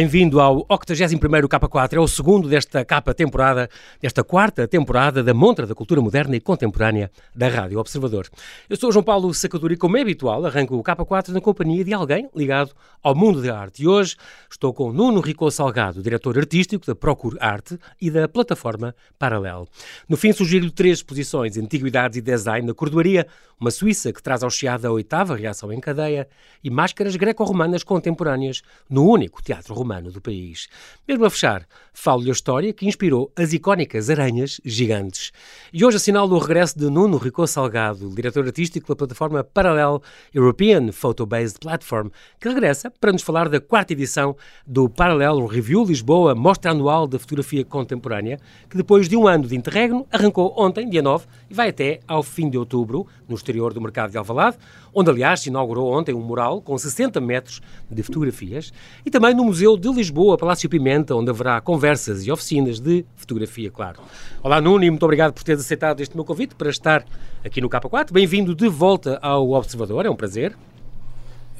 Bem-vindo 0.00 0.40
ao 0.40 0.64
81º 0.64 1.46
K4, 1.46 1.92
é 1.92 2.00
o 2.00 2.08
segundo 2.08 2.48
desta 2.48 2.82
capa 2.86 3.12
temporada, 3.12 3.68
desta 4.00 4.24
quarta 4.24 4.66
temporada 4.66 5.22
da 5.22 5.34
Montra 5.34 5.66
da 5.66 5.74
Cultura 5.74 6.00
Moderna 6.00 6.34
e 6.34 6.40
Contemporânea 6.40 7.10
da 7.36 7.48
Rádio 7.48 7.78
Observador. 7.78 8.26
Eu 8.66 8.78
sou 8.78 8.90
João 8.90 9.04
Paulo 9.04 9.34
Sacadura 9.34 9.74
e, 9.74 9.76
como 9.76 9.98
é 9.98 10.00
habitual, 10.00 10.46
arranco 10.46 10.74
o 10.74 10.82
K4 10.82 11.28
na 11.28 11.40
companhia 11.42 11.84
de 11.84 11.92
alguém 11.92 12.30
ligado 12.34 12.70
ao 13.02 13.14
mundo 13.14 13.42
da 13.42 13.60
arte. 13.60 13.82
E 13.82 13.86
hoje 13.86 14.16
estou 14.50 14.72
com 14.72 14.90
Nuno 14.90 15.20
Rico 15.20 15.50
Salgado, 15.50 16.02
diretor 16.02 16.38
artístico 16.38 16.86
da 16.86 16.94
Procure 16.94 17.36
Arte 17.38 17.78
e 18.00 18.10
da 18.10 18.26
plataforma 18.26 18.94
Paralel. 19.18 19.68
No 20.08 20.16
fim, 20.16 20.32
sugiro-lhe 20.32 20.70
três 20.70 21.00
exposições, 21.00 21.58
Antiguidades 21.58 22.16
e 22.16 22.22
Design, 22.22 22.66
na 22.66 22.72
Cordoaria, 22.72 23.26
uma 23.60 23.70
Suíça 23.70 24.10
que 24.14 24.22
traz 24.22 24.42
ao 24.42 24.48
Chiado 24.48 24.86
a 24.86 24.90
oitava 24.90 25.36
reação 25.36 25.70
em 25.70 25.78
cadeia 25.78 26.26
e 26.64 26.70
máscaras 26.70 27.14
greco-romanas 27.16 27.84
contemporâneas 27.84 28.62
no 28.88 29.06
único 29.06 29.42
teatro 29.42 29.74
romano 29.74 29.89
do 29.98 30.20
país. 30.20 30.68
Mesmo 31.08 31.24
a 31.24 31.30
fechar, 31.30 31.66
falo-lhe 31.92 32.28
a 32.28 32.32
história 32.32 32.72
que 32.72 32.86
inspirou 32.86 33.32
as 33.34 33.52
icónicas 33.52 34.08
aranhas 34.08 34.60
gigantes. 34.64 35.32
E 35.72 35.84
hoje 35.84 35.96
assinalo 35.96 36.36
o 36.36 36.38
regresso 36.38 36.78
de 36.78 36.88
Nuno 36.88 37.16
Rico 37.16 37.46
Salgado, 37.46 38.14
diretor 38.14 38.46
artístico 38.46 38.88
da 38.88 38.96
plataforma 38.96 39.42
Parallel 39.42 40.02
European 40.32 40.92
Photo-Based 40.92 41.58
Platform, 41.58 42.08
que 42.38 42.48
regressa 42.48 42.90
para 42.90 43.12
nos 43.12 43.22
falar 43.22 43.48
da 43.48 43.60
quarta 43.60 43.92
edição 43.92 44.36
do 44.66 44.88
Parallel 44.88 45.46
Review 45.46 45.84
Lisboa, 45.84 46.34
Mostra 46.34 46.70
Anual 46.70 47.06
da 47.06 47.18
Fotografia 47.18 47.64
Contemporânea, 47.64 48.38
que 48.68 48.76
depois 48.76 49.08
de 49.08 49.16
um 49.16 49.26
ano 49.26 49.48
de 49.48 49.56
interregno 49.56 50.06
arrancou 50.12 50.54
ontem, 50.56 50.88
dia 50.88 51.02
9, 51.02 51.26
e 51.48 51.54
vai 51.54 51.70
até 51.70 52.00
ao 52.06 52.22
fim 52.22 52.48
de 52.48 52.58
outubro, 52.58 53.06
no 53.28 53.34
exterior 53.34 53.72
do 53.72 53.80
mercado 53.80 54.10
de 54.10 54.18
Alvalade, 54.18 54.58
onde 54.92 55.10
aliás 55.10 55.40
se 55.40 55.48
inaugurou 55.48 55.92
ontem 55.92 56.14
um 56.14 56.20
mural 56.20 56.60
com 56.60 56.76
60 56.76 57.20
metros 57.20 57.60
de 57.90 58.02
fotografias, 58.02 58.72
e 59.04 59.10
também 59.10 59.34
no 59.34 59.44
Museu 59.44 59.76
de 59.80 59.88
Lisboa, 59.88 60.36
Palácio 60.36 60.68
Pimenta, 60.68 61.16
onde 61.16 61.30
haverá 61.30 61.58
conversas 61.58 62.26
e 62.26 62.30
oficinas 62.30 62.78
de 62.78 63.02
fotografia, 63.16 63.70
claro. 63.70 63.98
Olá 64.42 64.60
Nuno 64.60 64.84
e 64.84 64.90
muito 64.90 65.02
obrigado 65.02 65.32
por 65.32 65.42
teres 65.42 65.62
aceitado 65.62 66.00
este 66.00 66.14
meu 66.14 66.24
convite 66.24 66.54
para 66.54 66.68
estar 66.68 67.02
aqui 67.42 67.62
no 67.62 67.70
K4. 67.70 68.12
Bem-vindo 68.12 68.54
de 68.54 68.68
volta 68.68 69.18
ao 69.22 69.52
Observador, 69.52 70.04
é 70.04 70.10
um 70.10 70.14
prazer. 70.14 70.54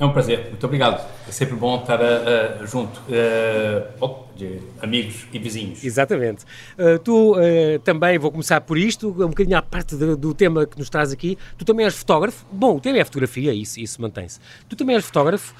É 0.00 0.04
um 0.06 0.12
prazer, 0.14 0.46
muito 0.48 0.64
obrigado. 0.64 1.06
É 1.28 1.30
sempre 1.30 1.56
bom 1.56 1.78
estar 1.78 2.00
uh, 2.00 2.66
junto 2.66 2.98
uh, 3.00 4.24
de 4.34 4.58
amigos 4.80 5.26
e 5.30 5.38
vizinhos. 5.38 5.84
Exatamente. 5.84 6.46
Uh, 6.78 6.98
tu 6.98 7.36
também, 7.84 8.18
vou 8.18 8.30
começar 8.30 8.62
por 8.62 8.78
isto, 8.78 9.10
um 9.10 9.28
bocadinho 9.28 9.58
à 9.58 9.62
parte 9.62 9.96
do, 9.96 10.16
do, 10.16 10.32
tema 10.32 10.64
que 10.64 10.78
nos 10.78 10.88
traz 10.88 11.12
aqui. 11.12 11.36
Tu 11.58 11.66
também 11.66 11.84
és 11.84 11.94
fotógrafo. 11.94 12.46
Bom, 12.50 12.76
o 12.76 12.80
tema 12.80 12.96
é 12.96 13.04
fotografia, 13.04 13.52
isso, 13.52 13.78
isso 13.78 14.00
mantém-se. 14.00 14.40
Tu 14.70 14.74
também 14.74 14.96
és 14.96 15.04
fotógrafo, 15.04 15.54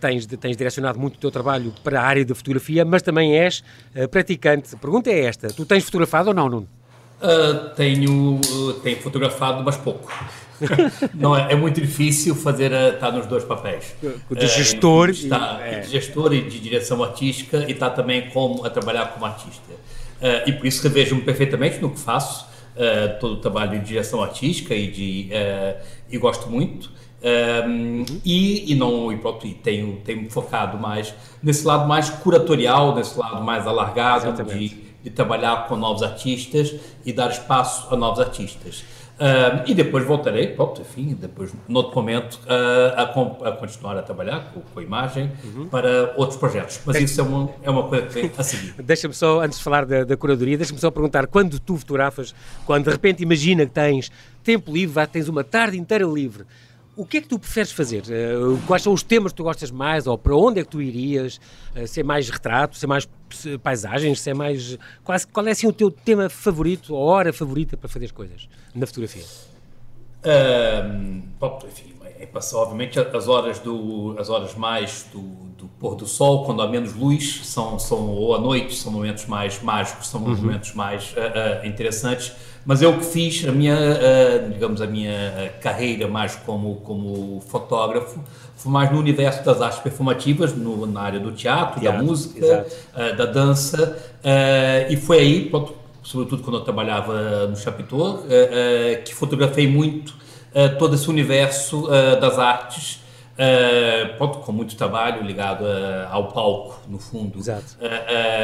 tens, 0.00 0.24
tens 0.24 0.56
direcionado 0.56 0.98
muito 0.98 1.16
o 1.16 1.18
teu 1.18 1.30
trabalho 1.30 1.74
para 1.84 2.00
a 2.00 2.04
área 2.04 2.24
da 2.24 2.34
fotografia, 2.34 2.86
mas 2.86 3.02
também 3.02 3.38
és 3.38 3.62
praticante. 4.10 4.74
A 4.74 4.78
pergunta 4.78 5.10
é 5.10 5.26
esta: 5.26 5.48
tu 5.48 5.66
tens 5.66 5.84
fotografado 5.84 6.30
ou 6.30 6.34
não, 6.34 6.48
Nuno? 6.48 6.68
tenho, 7.76 8.40
tenho 8.82 8.96
fotografado, 9.02 9.62
mas 9.62 9.76
pouco. 9.76 10.10
não 11.14 11.36
é, 11.36 11.52
é, 11.52 11.56
muito 11.56 11.80
difícil 11.80 12.34
fazer 12.34 12.72
estar 12.72 13.10
nos 13.12 13.26
dois 13.26 13.44
papéis. 13.44 13.94
De 14.30 14.46
gestor, 14.46 15.10
é, 15.10 15.12
e, 15.12 15.74
é. 15.74 15.80
de 15.80 15.90
gestor 15.90 16.32
e 16.32 16.42
de 16.42 16.58
direção 16.58 17.02
artística 17.02 17.64
e 17.68 17.72
está 17.72 17.90
também 17.90 18.30
como, 18.30 18.64
a 18.64 18.70
trabalhar 18.70 19.06
como 19.06 19.24
artista. 19.24 19.72
Uh, 19.72 20.48
e 20.48 20.52
por 20.52 20.66
isso 20.66 20.82
revejo-me 20.82 21.22
perfeitamente 21.22 21.80
no 21.80 21.90
que 21.90 21.98
faço, 21.98 22.46
uh, 22.76 23.18
todo 23.18 23.34
o 23.34 23.36
trabalho 23.38 23.78
de 23.78 23.84
direção 23.84 24.22
artística 24.22 24.74
e, 24.74 24.88
de, 24.88 25.30
uh, 25.32 25.84
e 26.10 26.18
gosto 26.18 26.48
muito. 26.48 26.90
Um, 27.24 28.04
e, 28.24 28.72
e 28.72 28.74
não 28.74 29.12
e 29.12 29.16
pronto, 29.16 29.46
e 29.46 29.54
tenho, 29.54 29.98
tenho 30.04 30.28
focado 30.28 30.76
mais 30.76 31.14
nesse 31.40 31.64
lado 31.64 31.86
mais 31.86 32.10
curatorial, 32.10 32.96
nesse 32.96 33.16
lado 33.16 33.44
mais 33.44 33.64
alargado 33.64 34.42
de, 34.42 34.70
de 35.04 35.10
trabalhar 35.10 35.68
com 35.68 35.76
novos 35.76 36.02
artistas 36.02 36.74
e 37.04 37.12
dar 37.12 37.30
espaço 37.30 37.94
a 37.94 37.96
novos 37.96 38.18
artistas. 38.18 38.84
Uh, 39.22 39.62
e 39.66 39.72
depois 39.72 40.04
voltarei, 40.04 40.48
pronto, 40.48 40.80
enfim, 40.80 41.16
depois, 41.16 41.54
noutro 41.68 41.94
momento, 41.94 42.40
uh, 42.44 42.92
a, 42.96 43.02
a, 43.50 43.52
continuar 43.52 43.96
a 43.96 44.02
trabalhar 44.02 44.50
com, 44.52 44.60
com 44.62 44.80
a 44.80 44.82
imagem 44.82 45.30
uhum. 45.44 45.68
para 45.68 46.12
outros 46.16 46.36
projetos. 46.36 46.80
Mas 46.84 46.94
Deixa... 46.94 47.12
isso 47.12 47.20
é 47.20 47.24
uma, 47.24 47.50
é 47.62 47.70
uma 47.70 47.84
coisa 47.84 48.06
que 48.06 48.14
vem 48.14 48.32
a 48.36 48.42
seguir. 48.42 48.74
deixa-me 48.82 49.14
só, 49.14 49.40
antes 49.40 49.58
de 49.58 49.64
falar 49.64 49.86
da, 49.86 50.02
da 50.02 50.16
curadoria, 50.16 50.56
deixa-me 50.56 50.80
só 50.80 50.90
perguntar, 50.90 51.28
quando 51.28 51.60
tu 51.60 51.76
fotografas, 51.76 52.34
quando 52.66 52.86
de 52.86 52.90
repente 52.90 53.22
imagina 53.22 53.64
que 53.64 53.70
tens 53.70 54.10
tempo 54.42 54.72
livre, 54.72 55.06
tens 55.06 55.28
uma 55.28 55.44
tarde 55.44 55.78
inteira 55.78 56.04
livre, 56.04 56.44
o 56.96 57.06
que 57.06 57.18
é 57.18 57.20
que 57.20 57.28
tu 57.28 57.38
preferes 57.38 57.72
fazer? 57.72 58.02
Uh, 58.02 58.58
quais 58.66 58.82
são 58.82 58.92
os 58.92 59.02
temas 59.02 59.32
que 59.32 59.36
tu 59.36 59.42
gostas 59.42 59.70
mais? 59.70 60.06
Ou 60.06 60.18
para 60.18 60.36
onde 60.36 60.60
é 60.60 60.64
que 60.64 60.70
tu 60.70 60.82
irias? 60.82 61.40
Uh, 61.74 61.86
ser 61.86 62.02
mais 62.02 62.28
retrato? 62.28 62.76
Ser 62.76 62.86
mais 62.86 63.08
paisagens? 63.62 64.20
Ser 64.20 64.34
mais... 64.34 64.78
Qual, 65.02 65.18
qual 65.32 65.46
é 65.46 65.52
assim 65.52 65.66
o 65.66 65.72
teu 65.72 65.90
tema 65.90 66.28
favorito, 66.28 66.94
a 66.94 66.98
hora 66.98 67.32
favorita 67.32 67.76
para 67.76 67.88
fazer 67.88 68.06
as 68.06 68.12
coisas 68.12 68.48
na 68.74 68.86
fotografia? 68.86 69.24
Um, 70.24 71.22
enfim, 71.66 71.92
é, 72.22 72.26
passar, 72.26 72.58
obviamente 72.58 72.96
as 73.00 73.26
horas 73.26 73.58
do 73.58 74.14
as 74.16 74.30
horas 74.30 74.54
mais 74.54 75.08
do, 75.12 75.20
do, 75.58 75.66
pôr 75.80 75.96
do 75.96 76.06
sol 76.06 76.44
quando 76.44 76.62
há 76.62 76.68
menos 76.68 76.94
luz 76.94 77.40
são 77.44 77.76
são 77.80 78.08
ou 78.10 78.32
à 78.32 78.38
noite 78.38 78.76
são 78.76 78.92
momentos 78.92 79.26
mais 79.26 79.60
mágicos 79.60 80.06
são 80.06 80.22
uhum. 80.22 80.36
momentos 80.36 80.72
mais 80.74 81.12
uh, 81.12 81.64
uh, 81.64 81.66
interessantes 81.66 82.32
mas 82.64 82.80
eu 82.80 82.96
que 82.98 83.04
fiz 83.04 83.46
a 83.46 83.52
minha, 83.52 83.74
uh, 83.74 84.50
digamos, 84.52 84.80
a 84.80 84.86
minha 84.86 85.10
eh, 85.10 85.52
carreira 85.60 86.06
mais 86.06 86.36
como, 86.36 86.76
como 86.76 87.40
fotógrafo 87.40 88.20
foi 88.54 88.70
mais 88.70 88.92
no 88.92 88.98
universo 88.98 89.44
das 89.44 89.60
artes 89.60 89.80
performativas, 89.80 90.54
no, 90.54 90.86
na 90.86 91.00
área 91.00 91.18
do 91.18 91.32
teatro, 91.32 91.80
teatro 91.80 91.98
da 91.98 92.04
música, 92.04 92.66
uh, 92.94 93.16
da 93.16 93.26
dança, 93.26 93.98
uh, 94.24 94.92
e 94.92 94.96
foi 94.96 95.18
aí, 95.18 95.50
pronto, 95.50 95.74
sobretudo 96.04 96.42
quando 96.42 96.58
eu 96.58 96.64
trabalhava 96.64 97.46
no 97.46 97.56
Chapitor, 97.56 98.24
que 99.04 99.14
fotografei 99.14 99.68
muito 99.68 100.12
todo 100.76 100.96
esse 100.96 101.08
universo 101.08 101.86
das 102.20 102.40
artes, 102.40 103.00
pronto, 104.18 104.38
com 104.38 104.50
muito 104.50 104.74
trabalho 104.74 105.22
ligado 105.22 105.64
ao 106.10 106.26
palco, 106.32 106.80
no 106.88 106.98
fundo, 106.98 107.38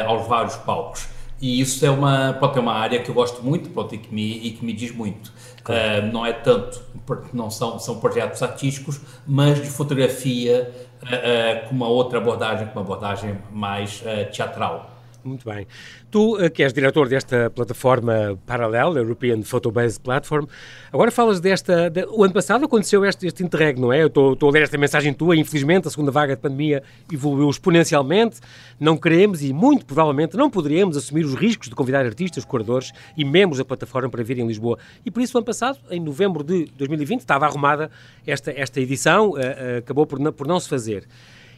aos 0.07 0.25
vários 0.25 0.55
palcos. 0.55 1.09
E 1.41 1.61
isso 1.61 1.85
é 1.85 1.89
uma, 1.89 2.33
pode 2.33 2.53
ter 2.53 2.59
uma 2.59 2.73
área 2.73 2.99
que 3.01 3.09
eu 3.09 3.15
gosto 3.15 3.41
muito 3.41 3.69
pode, 3.69 3.95
e, 3.95 3.97
que 3.97 4.13
me, 4.13 4.47
e 4.47 4.51
que 4.51 4.65
me 4.65 4.73
diz 4.73 4.91
muito. 4.91 5.31
Claro. 5.63 6.07
Uh, 6.07 6.11
não 6.11 6.25
é 6.25 6.33
tanto, 6.33 6.81
porque 7.05 7.29
não 7.35 7.49
são, 7.49 7.79
são 7.79 7.99
projetos 7.99 8.41
artísticos, 8.43 8.99
mas 9.25 9.61
de 9.61 9.69
fotografia 9.69 10.71
uh, 11.01 11.05
uh, 11.05 11.69
com 11.69 11.75
uma 11.75 11.87
outra 11.87 12.17
abordagem, 12.17 12.67
com 12.67 12.73
uma 12.73 12.81
abordagem 12.81 13.37
mais 13.51 14.03
teatral. 14.33 14.98
Muito 15.23 15.43
bem. 15.49 15.67
Tu, 16.09 16.39
eh, 16.39 16.49
que 16.49 16.63
és 16.63 16.71
diretor 16.71 17.09
desta 17.09 17.49
plataforma 17.49 18.39
paralela, 18.45 18.99
European 18.99 19.41
Photobase 19.43 19.99
Platform, 19.99 20.45
agora 20.93 21.11
falas 21.11 21.41
desta. 21.41 21.89
De, 21.89 22.05
o 22.05 22.23
ano 22.23 22.33
passado 22.33 22.63
aconteceu 22.65 23.03
este, 23.03 23.27
este 23.27 23.43
interregno, 23.43 23.87
não 23.87 23.93
é? 23.93 24.01
Eu 24.03 24.07
estou, 24.07 24.37
a 24.41 24.51
ler 24.51 24.63
esta 24.63 24.77
mensagem 24.77 25.13
tua. 25.13 25.35
Infelizmente, 25.35 25.87
a 25.87 25.91
segunda 25.91 26.11
vaga 26.11 26.35
de 26.35 26.41
pandemia 26.41 26.83
evoluiu 27.11 27.49
exponencialmente. 27.49 28.39
Não 28.79 28.95
queremos 28.95 29.43
e, 29.43 29.51
muito 29.51 29.85
provavelmente, 29.85 30.37
não 30.37 30.49
poderíamos 30.49 30.95
assumir 30.95 31.25
os 31.25 31.35
riscos 31.35 31.67
de 31.67 31.75
convidar 31.75 32.05
artistas, 32.05 32.45
curadores 32.45 32.93
e 33.17 33.25
membros 33.25 33.57
da 33.57 33.65
plataforma 33.65 34.09
para 34.09 34.23
virem 34.23 34.45
em 34.45 34.47
Lisboa. 34.47 34.79
E 35.05 35.11
por 35.11 35.21
isso, 35.21 35.37
o 35.37 35.39
ano 35.39 35.45
passado, 35.45 35.79
em 35.91 35.99
novembro 35.99 36.43
de 36.43 36.65
2020, 36.77 37.19
estava 37.19 37.45
arrumada 37.45 37.91
esta, 38.25 38.51
esta 38.51 38.79
edição, 38.79 39.31
uh, 39.31 39.33
uh, 39.33 39.77
acabou 39.79 40.05
por 40.05 40.19
por 40.31 40.47
não 40.47 40.59
se 40.59 40.69
fazer. 40.69 41.07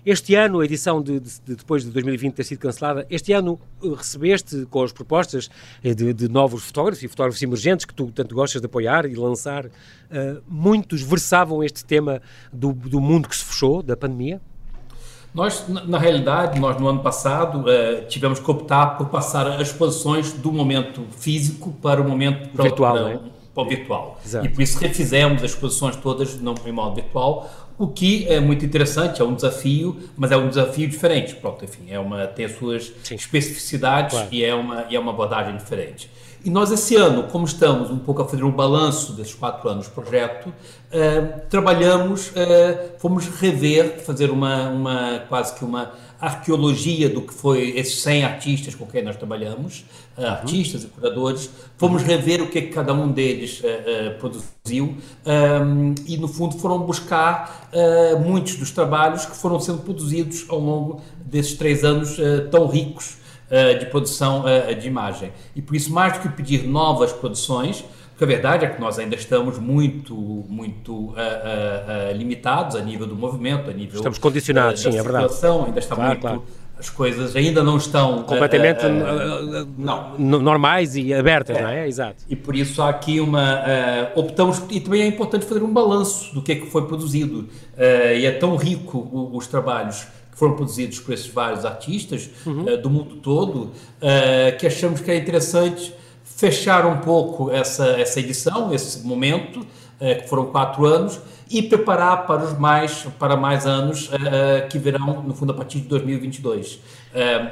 Este 0.04 0.34
ano, 0.34 0.62
a 0.62 0.66
edição 0.66 1.00
de, 1.00 1.20
de, 1.20 1.30
de, 1.46 1.56
depois 1.56 1.84
de 1.84 1.92
2020 1.92 2.34
ter 2.34 2.44
sido 2.44 2.58
cancelada, 2.58 3.06
este 3.08 3.34
ano 3.34 3.60
eh, 3.84 3.90
recebeste 3.96 4.66
com 4.66 4.82
as 4.82 4.92
propostas 4.92 5.48
eh, 5.84 5.94
de, 5.94 6.12
de, 6.12 6.28
novos 6.28 6.64
fotógrafos 6.64 7.04
e 7.04 7.08
fotógrafos 7.08 7.40
emergentes 7.44 7.86
que 7.86 7.94
tu 7.94 8.12
tanto 8.12 8.34
gostas 8.34 8.62
de 8.62 8.66
apoiar 8.66 9.06
e 9.06 9.14
lançar. 9.14 9.66
Uh, 9.66 10.42
muitos 10.48 11.02
versavam 11.04 11.64
este 11.64 11.86
tema 11.86 12.22
do, 12.52 12.74
do 12.74 13.00
mundo 13.00 13.30
que 13.30 13.36
se 13.38 13.46
fechou, 13.46 13.84
da 13.84 13.96
pandemia? 13.96 14.42
Nós, 15.34 15.66
na 15.70 15.98
realidade, 15.98 16.60
nós 16.60 16.78
no 16.78 16.88
ano 16.90 17.00
passado 17.02 17.64
tivemos 18.10 18.40
que 18.40 18.52
optar 18.52 18.98
por 18.98 19.08
passar 19.08 19.48
as 19.48 19.70
exposições 19.70 20.34
do 20.34 20.52
momento 20.52 21.06
físico 21.12 21.72
para 21.82 22.02
o 22.02 22.04
momento 22.04 22.50
virtual, 22.62 22.94
para, 22.94 23.04
para, 23.04 23.30
para 23.54 23.64
o 23.64 23.70
virtual. 23.70 24.20
Exato. 24.26 24.46
E 24.46 24.50
por 24.50 24.62
isso 24.62 24.78
refizemos 24.80 25.42
as 25.42 25.52
exposições 25.52 25.96
todas 25.96 26.38
não 26.42 26.54
em 26.66 26.72
modo 26.74 26.96
virtual, 26.96 27.50
o 27.82 27.88
que 27.88 28.28
é 28.28 28.40
muito 28.40 28.64
interessante, 28.64 29.24
é 29.24 29.26
um 29.26 29.34
desafio, 29.34 29.98
mas 30.16 30.32
é 30.32 30.38
um 30.38 30.48
desafio 30.48 30.88
diferente. 30.88 31.34
Pronto, 31.34 31.66
enfim, 31.66 31.86
é 31.90 31.98
uma, 31.98 32.28
tem 32.28 32.46
as 32.46 32.56
suas 32.56 32.94
Sim. 33.04 33.16
especificidades 33.16 34.14
claro. 34.14 34.30
e, 34.32 34.44
é 34.44 34.54
uma, 34.54 34.86
e 34.88 34.96
é 34.96 35.00
uma 35.00 35.12
abordagem 35.12 35.58
diferente. 35.58 36.08
E 36.44 36.50
nós, 36.50 36.72
esse 36.72 36.96
ano, 36.96 37.24
como 37.24 37.46
estamos 37.46 37.92
um 37.92 38.00
pouco 38.00 38.24
a 38.24 38.28
fazer 38.28 38.44
um 38.44 38.52
balanço 38.52 39.14
desses 39.14 39.36
quatro 39.36 39.70
anos 39.70 39.86
de 39.86 39.92
projeto, 39.92 40.48
uh, 40.48 41.42
trabalhamos, 41.52 42.30
uh, 42.30 42.98
fomos 42.98 43.28
rever, 43.28 44.00
fazer 44.00 44.32
uma, 44.32 44.70
uma 44.70 45.20
quase 45.30 45.54
que 45.54 45.64
uma 45.64 45.92
arqueologia 46.20 47.10
do 47.10 47.22
que 47.22 47.34
foi 47.34 47.78
esses 47.78 48.02
100 48.02 48.24
artistas 48.24 48.74
com 48.74 48.88
quem 48.88 49.04
nós 49.04 49.18
trabalhamos, 49.18 49.86
uh, 50.18 50.26
artistas 50.26 50.84
e 50.84 50.88
curadores, 50.88 51.48
fomos 51.78 52.02
rever 52.02 52.42
o 52.42 52.48
que, 52.48 52.58
é 52.58 52.62
que 52.64 52.70
cada 52.70 52.92
um 52.92 53.12
deles 53.12 53.62
uh, 53.62 53.66
uh, 53.68 54.20
produziu 54.20 54.98
um, 55.26 55.94
e, 56.08 56.18
no 56.18 56.28
fundo, 56.28 56.58
foram 56.58 56.80
buscar 56.80 57.70
uh, 57.72 58.20
muitos 58.20 58.56
dos 58.56 58.72
trabalhos 58.72 59.28
que 59.28 59.36
foram 59.36 59.60
sendo 59.60 59.84
produzidos 59.84 60.46
ao 60.50 60.60
longo 60.60 61.02
desses 61.24 61.54
três 61.54 61.84
anos 61.84 62.18
tão 62.50 62.66
ricos 62.66 63.21
uh, 63.52 63.78
de 63.78 63.86
produção 63.88 64.44
de 64.80 64.88
imagem. 64.88 65.32
E 65.56 65.62
por 65.62 65.76
isso, 65.76 65.92
mais 65.92 66.14
do 66.14 66.20
que 66.20 66.30
pedir 66.30 66.66
novas 66.66 67.12
produções, 67.12 67.84
porque 68.10 68.24
a 68.24 68.28
verdade 68.28 68.66
é 68.66 68.70
que 68.70 68.80
nós 68.80 68.98
ainda 68.98 69.16
estamos 69.16 69.58
muito, 69.60 70.16
muito 70.16 71.14
limitados 72.16 72.76
a 72.76 72.82
nível 72.82 73.08
do 73.08 73.16
movimento, 73.16 73.70
a 73.70 73.74
nível 73.74 73.98
estamos 73.98 74.18
condicionados, 74.18 74.82
sim, 74.82 74.90
é 74.98 75.02
verdade. 75.04 75.34
Ainda 75.66 75.80
está 75.80 75.96
claro, 75.96 76.10
muito 76.12 76.22
claro 76.22 76.44
as 76.82 76.90
coisas 76.90 77.36
ainda 77.36 77.64
não 77.64 77.78
estão 77.78 78.24
completamente 78.24 78.84
uh, 78.84 78.90
uh, 78.90 79.68
não. 79.78 80.18
normais 80.18 80.96
e 80.96 81.14
abertas, 81.14 81.56
é. 81.56 81.62
não 81.62 81.70
é? 81.70 81.88
Exato. 81.88 82.24
E 82.28 82.36
por 82.36 82.56
isso 82.56 82.82
há 82.82 82.90
aqui 82.90 83.20
uma 83.20 83.62
optamos 84.16 84.64
e 84.72 84.80
também 84.80 85.04
é 85.04 85.08
importante 85.08 85.46
fazer 85.46 85.62
um 85.62 85.72
balanço 85.72 86.34
do 86.34 86.42
que 86.42 86.52
é 86.54 86.56
que 86.56 86.66
foi 86.66 86.88
produzido 86.88 87.48
e 87.78 88.26
é 88.26 88.32
tão 88.32 88.56
rico 88.56 89.30
os 89.32 89.46
trabalhos 89.46 90.08
foram 90.42 90.56
produzidos 90.56 91.00
por 91.00 91.14
esses 91.14 91.28
vários 91.28 91.64
artistas 91.66 92.30
uhum. 92.46 92.82
do 92.82 92.90
mundo 92.90 93.16
todo 93.18 93.72
que 94.60 94.66
achamos 94.66 95.00
que 95.00 95.12
é 95.12 95.18
interessante 95.18 95.94
fechar 96.24 96.86
um 96.86 96.98
pouco 96.98 97.52
essa 97.52 97.86
essa 98.00 98.20
edição, 98.20 98.74
esse 98.74 99.06
momento 99.06 99.66
que 100.00 100.28
foram 100.28 100.48
quatro 100.48 100.86
anos 100.86 101.20
e 101.52 101.62
preparar 101.62 102.26
para 102.26 102.44
os 102.46 102.58
mais 102.58 103.06
para 103.20 103.36
mais 103.36 103.66
anos 103.66 104.08
uh, 104.08 104.68
que 104.70 104.80
virão 104.80 105.22
no 105.22 105.34
fundo 105.34 105.52
a 105.52 105.56
partir 105.56 105.82
de 105.82 105.88
2022. 105.88 106.76
Uh, 106.76 106.80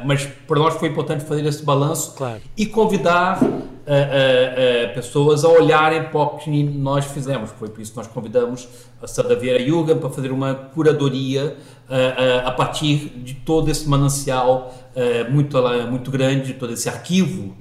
mas 0.05 0.25
para 0.47 0.57
nós 0.57 0.75
foi 0.75 0.87
importante 0.87 1.25
fazer 1.25 1.45
esse 1.45 1.63
balanço 1.63 2.15
claro. 2.15 2.41
e 2.55 2.65
convidar 2.65 3.43
uh, 3.43 4.93
pessoas 4.93 5.43
a 5.43 5.49
olharem 5.49 6.03
para 6.03 6.19
o 6.21 6.37
que 6.37 6.63
nós 6.63 7.05
fizemos. 7.05 7.51
Foi 7.51 7.67
por 7.67 7.81
isso 7.81 7.91
que 7.91 7.97
nós 7.97 8.07
convidamos 8.07 8.69
a 9.01 9.07
Sandra 9.07 9.35
Vieira 9.35 9.61
Yuga 9.61 9.95
para 9.95 10.09
fazer 10.09 10.31
uma 10.31 10.53
curadoria 10.53 11.55
a 12.45 12.51
partir 12.51 13.09
de 13.23 13.33
todo 13.33 13.69
esse 13.71 13.87
manancial 13.89 14.73
muito 15.31 15.57
muito 15.89 16.11
grande, 16.11 16.53
todo 16.53 16.73
esse 16.73 16.87
arquivo 16.87 17.55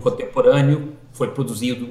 contemporâneo 0.00 0.92
foi 1.14 1.28
produzido 1.28 1.88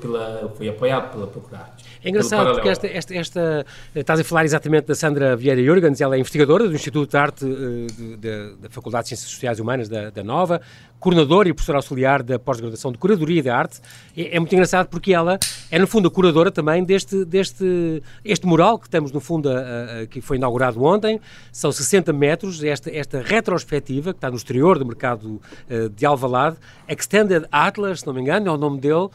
pela 0.00 0.52
foi 0.54 0.68
apoiado 0.68 1.10
pela 1.10 1.26
Procurarte. 1.26 1.84
É 2.04 2.10
engraçado 2.10 2.52
porque 2.52 2.68
esta, 2.68 2.86
esta, 2.86 3.14
esta, 3.14 3.66
estás 3.94 4.20
a 4.20 4.24
falar 4.24 4.44
exatamente 4.44 4.86
da 4.86 4.94
Sandra 4.94 5.34
Vieira 5.34 5.62
Jurgens, 5.62 6.00
ela 6.00 6.14
é 6.14 6.18
investigadora 6.18 6.68
do 6.68 6.74
Instituto 6.74 7.10
de 7.10 7.16
Arte 7.16 7.44
da 8.60 8.68
Faculdade 8.68 9.04
de 9.04 9.08
Ciências 9.08 9.30
Sociais 9.30 9.58
e 9.58 9.62
Humanas 9.62 9.88
da, 9.88 10.10
da 10.10 10.22
Nova, 10.22 10.60
coordenadora 11.00 11.48
e 11.48 11.54
professora 11.54 11.78
auxiliar 11.78 12.22
da 12.22 12.38
pós-graduação 12.38 12.92
de 12.92 12.98
Curadoria 12.98 13.42
da 13.42 13.56
Arte. 13.56 13.80
É, 14.14 14.36
é, 14.36 14.38
muito 14.38 14.52
engraçado 14.52 14.88
porque 14.88 15.12
ela 15.12 15.38
é, 15.70 15.78
no 15.78 15.86
fundo, 15.86 16.08
a 16.08 16.10
curadora 16.10 16.50
também 16.50 16.84
deste, 16.84 17.24
deste 17.24 18.02
este 18.36 18.46
mural 18.46 18.78
que 18.78 18.86
estamos, 18.86 19.10
no 19.10 19.20
fundo, 19.20 19.50
a, 19.50 20.02
a, 20.02 20.06
que 20.06 20.20
foi 20.20 20.36
inaugurado 20.36 20.82
ontem. 20.82 21.20
São 21.50 21.72
60 21.72 22.12
metros, 22.12 22.62
esta, 22.62 22.90
esta 22.90 23.20
retrospectiva 23.20 24.12
que 24.12 24.18
está 24.18 24.30
no 24.30 24.36
exterior 24.36 24.78
do 24.78 24.86
mercado 24.86 25.40
uh, 25.70 25.88
de 25.88 26.06
Alvalade. 26.06 26.56
Extended 26.88 27.46
Atlas, 27.50 28.00
se 28.00 28.06
não 28.06 28.14
me 28.14 28.20
engano, 28.20 28.48
é 28.48 28.50
o 28.52 28.56
nome 28.56 28.78
dele. 28.78 29.08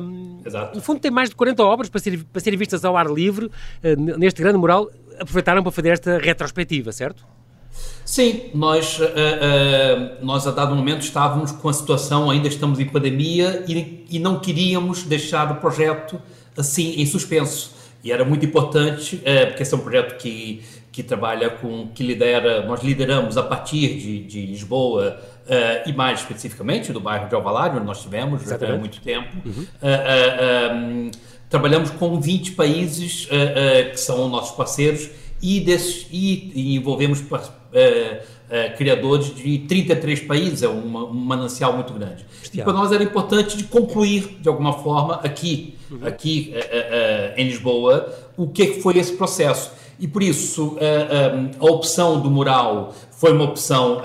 Um, 0.00 0.42
no 0.74 0.80
fundo, 0.80 1.00
tem 1.00 1.10
mais 1.10 1.28
de 1.28 1.36
40 1.36 1.62
obras 1.62 1.90
para, 1.90 2.00
ser, 2.00 2.24
para 2.24 2.40
serem 2.40 2.58
vistas 2.58 2.84
ao 2.84 2.96
ar 2.96 3.06
livre 3.06 3.46
uh, 3.46 4.18
neste 4.18 4.42
grande 4.42 4.58
mural. 4.58 4.90
Aproveitaram 5.20 5.62
para 5.62 5.72
fazer 5.72 5.90
esta 5.90 6.18
retrospectiva, 6.18 6.92
certo? 6.92 7.24
Sim, 8.04 8.44
nós, 8.54 8.98
uh, 8.98 9.02
uh, 9.04 10.24
nós 10.24 10.46
a 10.46 10.50
dado 10.50 10.74
momento 10.74 11.02
estávamos 11.02 11.52
com 11.52 11.68
a 11.68 11.72
situação, 11.72 12.30
ainda 12.30 12.48
estamos 12.48 12.80
em 12.80 12.86
pandemia 12.86 13.64
e, 13.68 14.06
e 14.08 14.18
não 14.18 14.40
queríamos 14.40 15.02
deixar 15.02 15.52
o 15.52 15.56
projeto 15.56 16.20
assim 16.56 16.94
em 16.96 17.04
suspenso. 17.04 17.75
E 18.02 18.12
era 18.12 18.24
muito 18.24 18.44
importante, 18.44 19.16
uh, 19.16 19.46
porque 19.48 19.62
esse 19.62 19.74
é 19.74 19.76
um 19.76 19.80
projeto 19.80 20.16
que, 20.16 20.62
que 20.92 21.02
trabalha 21.02 21.50
com, 21.50 21.88
que 21.88 22.02
lidera, 22.02 22.64
nós 22.64 22.82
lideramos 22.82 23.36
a 23.36 23.42
partir 23.42 23.98
de, 23.98 24.22
de 24.24 24.46
Lisboa 24.46 25.20
e 25.86 25.92
mais 25.92 26.18
especificamente 26.18 26.92
do 26.92 26.98
bairro 26.98 27.28
de 27.28 27.34
Alvalade, 27.36 27.76
onde 27.76 27.86
nós 27.86 28.02
tivemos 28.02 28.50
há 28.50 28.76
muito 28.76 29.00
tempo. 29.00 29.28
Uhum. 29.44 29.66
Um, 30.74 31.10
trabalhamos 31.48 31.90
com 31.90 32.20
20 32.20 32.50
países 32.52 33.28
que 33.92 33.96
são 33.96 34.28
nossos 34.28 34.56
parceiros 34.56 35.08
e, 35.40 35.60
desses, 35.60 36.08
e, 36.10 36.50
e 36.52 36.74
envolvemos 36.74 37.22
é, 38.48 38.66
é, 38.66 38.70
criadores 38.70 39.34
de 39.34 39.58
33 39.58 40.20
países, 40.20 40.62
é 40.62 40.68
uma, 40.68 41.04
um 41.04 41.12
manancial 41.12 41.72
muito 41.72 41.92
grande. 41.92 42.24
E 42.52 42.62
para 42.62 42.72
nós 42.72 42.92
era 42.92 43.02
importante 43.02 43.56
de 43.56 43.64
concluir, 43.64 44.38
de 44.40 44.48
alguma 44.48 44.72
forma, 44.72 45.14
aqui, 45.16 45.74
uhum. 45.90 46.00
aqui 46.04 46.52
é, 46.54 47.34
é, 47.36 47.42
em 47.42 47.46
Lisboa, 47.48 48.12
o 48.36 48.48
que 48.48 48.80
foi 48.80 48.98
esse 48.98 49.12
processo. 49.14 49.72
E 49.98 50.06
por 50.06 50.22
isso 50.22 50.76
a 51.58 51.64
opção 51.64 52.20
do 52.20 52.30
mural 52.30 52.94
foi 53.12 53.32
uma 53.32 53.44
opção 53.44 54.02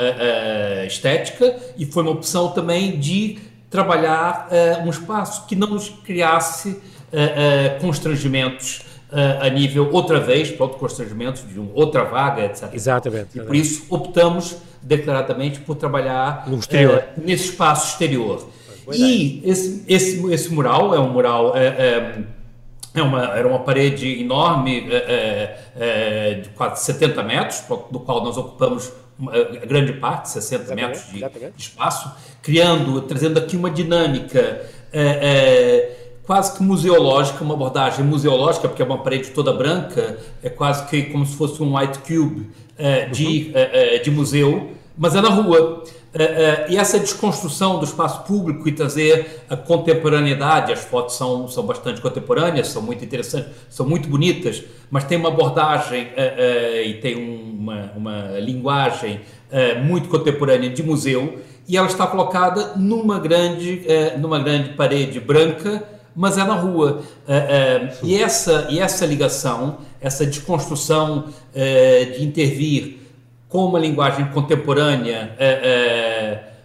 estética 0.88 1.54
e 1.78 1.86
foi 1.86 2.02
uma 2.02 2.14
opção 2.14 2.48
também 2.52 2.98
de 2.98 3.40
trabalhar 3.70 4.48
um 4.86 4.90
espaço 4.90 5.46
que 5.48 5.54
não 5.54 5.72
nos 5.72 5.90
criasse 5.90 6.82
constrangimentos 7.82 8.84
a 9.42 9.50
nível, 9.50 9.90
outra 9.92 10.19
vez, 10.19 10.52
pronto, 10.52 10.78
constrangimentos 10.78 11.48
de 11.48 11.60
uma 11.60 11.72
outra 11.74 12.04
vaga, 12.04 12.46
etc. 12.46 12.69
Exatamente. 12.74 13.38
E 13.38 13.42
por 13.42 13.56
isso 13.56 13.86
optamos 13.90 14.58
declaradamente 14.81 15.60
por 15.60 15.75
trabalhar 15.75 16.48
no 16.48 16.58
exterior. 16.58 17.04
Uh, 17.18 17.22
nesse 17.22 17.50
espaço 17.50 17.92
exterior. 17.92 18.48
E 18.92 19.42
esse, 19.46 19.84
esse, 19.88 20.34
esse 20.34 20.54
mural 20.54 20.96
é 20.96 21.00
um 21.00 21.10
mural. 21.10 21.56
É, 21.56 21.68
é, 21.68 22.24
é 22.94 23.02
uma, 23.02 23.24
era 23.38 23.48
uma 23.48 23.60
parede 23.60 24.19
enorme, 24.19 24.90
é, 24.92 25.57
é, 25.78 26.34
de 26.44 26.50
quase 26.50 26.84
70 26.84 27.24
metros, 27.24 27.64
do 27.90 28.02
qual 28.02 28.22
nós 28.22 28.36
ocupamos 28.38 28.92
uma, 29.18 29.31
grande 29.66 29.94
parte, 29.94 30.30
60 30.30 30.64
exatamente, 30.64 31.14
metros 31.14 31.31
de, 31.34 31.52
de, 31.52 31.62
espaço, 31.62 32.12
criando, 32.42 33.02
trazendo 33.04 33.38
aqui 33.40 33.56
uma 33.56 33.69
dinâmica 33.69 34.66
quase 36.25 36.57
que 36.57 36.63
museológica, 36.63 37.44
uma 37.44 37.53
abordagem 37.53 38.06
museológica, 38.06 38.68
porque 38.68 38.81
é 38.81 38.85
uma 38.85 39.00
parede 39.00 39.31
toda 39.31 39.51
branca, 39.51 40.18
é 40.41 40.50
quase 40.50 40.85
que 40.88 41.03
como 41.03 41.25
se 41.25 41.35
fosse 41.35 41.62
um 41.62 41.77
white 41.77 42.00
cube 42.00 42.41
uh, 42.41 43.12
de, 43.12 43.51
uh, 43.53 44.00
uh, 44.00 44.03
de 44.03 44.12
museu, 44.12 44.71
mas 44.97 45.15
é 45.15 45.21
na 45.21 45.29
rua. 45.29 45.83
e 46.69 46.77
essa 46.77 47.00
desconstrução 47.00 47.79
do 47.79 47.85
espaço 47.85 48.23
público 48.23 48.68
e 48.68 48.71
trazer 48.71 49.44
a 49.49 49.56
contemporaneidade, 49.56 50.71
as 50.71 50.83
fotos 50.83 51.16
são, 51.16 51.47
são 51.47 51.66
bastante 51.66 52.01
contemporâneas, 52.01 52.68
são 52.68 52.81
muito 52.81 53.04
interessantes, 53.04 53.49
são 53.69 53.87
muito 53.87 54.09
bonitas, 54.09 54.61
mas 54.92 55.06
tem 55.06 55.18
uma 55.18 55.30
abordagem 55.30 56.09
e 56.85 56.94
tem 56.95 57.16
uma, 57.16 57.94
uma 57.95 58.40
linguagem 58.40 59.21
muito 59.85 60.09
contemporânea 60.09 60.69
de 60.69 60.83
museu, 60.83 61.40
e 61.68 61.78
ela 61.78 61.87
está 61.87 62.06
colocada 62.06 62.73
numa 62.75 63.18
grande, 63.18 63.81
numa 64.19 64.40
grande 64.40 64.71
parede 64.73 65.18
branca, 65.19 65.81
mas 66.15 66.37
é 66.37 66.44
na 66.44 66.56
rua. 66.56 67.01
Uh, 67.27 67.31
uh, 67.31 67.97
e, 68.03 68.21
essa, 68.21 68.68
e 68.69 68.80
essa 68.80 69.06
ligação, 69.06 69.77
essa 69.99 70.25
desconstrução 70.25 71.25
uh, 71.27 72.18
de 72.18 72.23
intervir 72.23 72.99
com 73.47 73.65
uma 73.65 73.80
linguagem 73.80 74.25
contemporânea, 74.27 75.35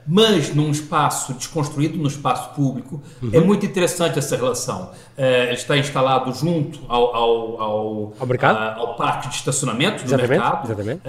mas 0.06 0.54
num 0.54 0.70
espaço 0.70 1.34
desconstruído, 1.34 1.98
num 1.98 2.06
espaço 2.06 2.50
público, 2.50 3.02
uhum. 3.20 3.30
é 3.32 3.40
muito 3.40 3.66
interessante 3.66 4.20
essa 4.20 4.36
relação. 4.36 4.92
ele 5.18 5.54
está 5.54 5.76
instalado 5.76 6.32
junto 6.32 6.78
ao, 6.86 7.12
ao, 7.12 7.60
ao, 7.60 8.14
ao, 8.14 8.78
ao 8.78 8.94
parque 8.94 9.30
de 9.30 9.34
estacionamento 9.34 10.04
do 10.04 10.06
exatamente, 10.06 10.30
mercado. 10.30 10.64
Exatamente. 10.66 11.00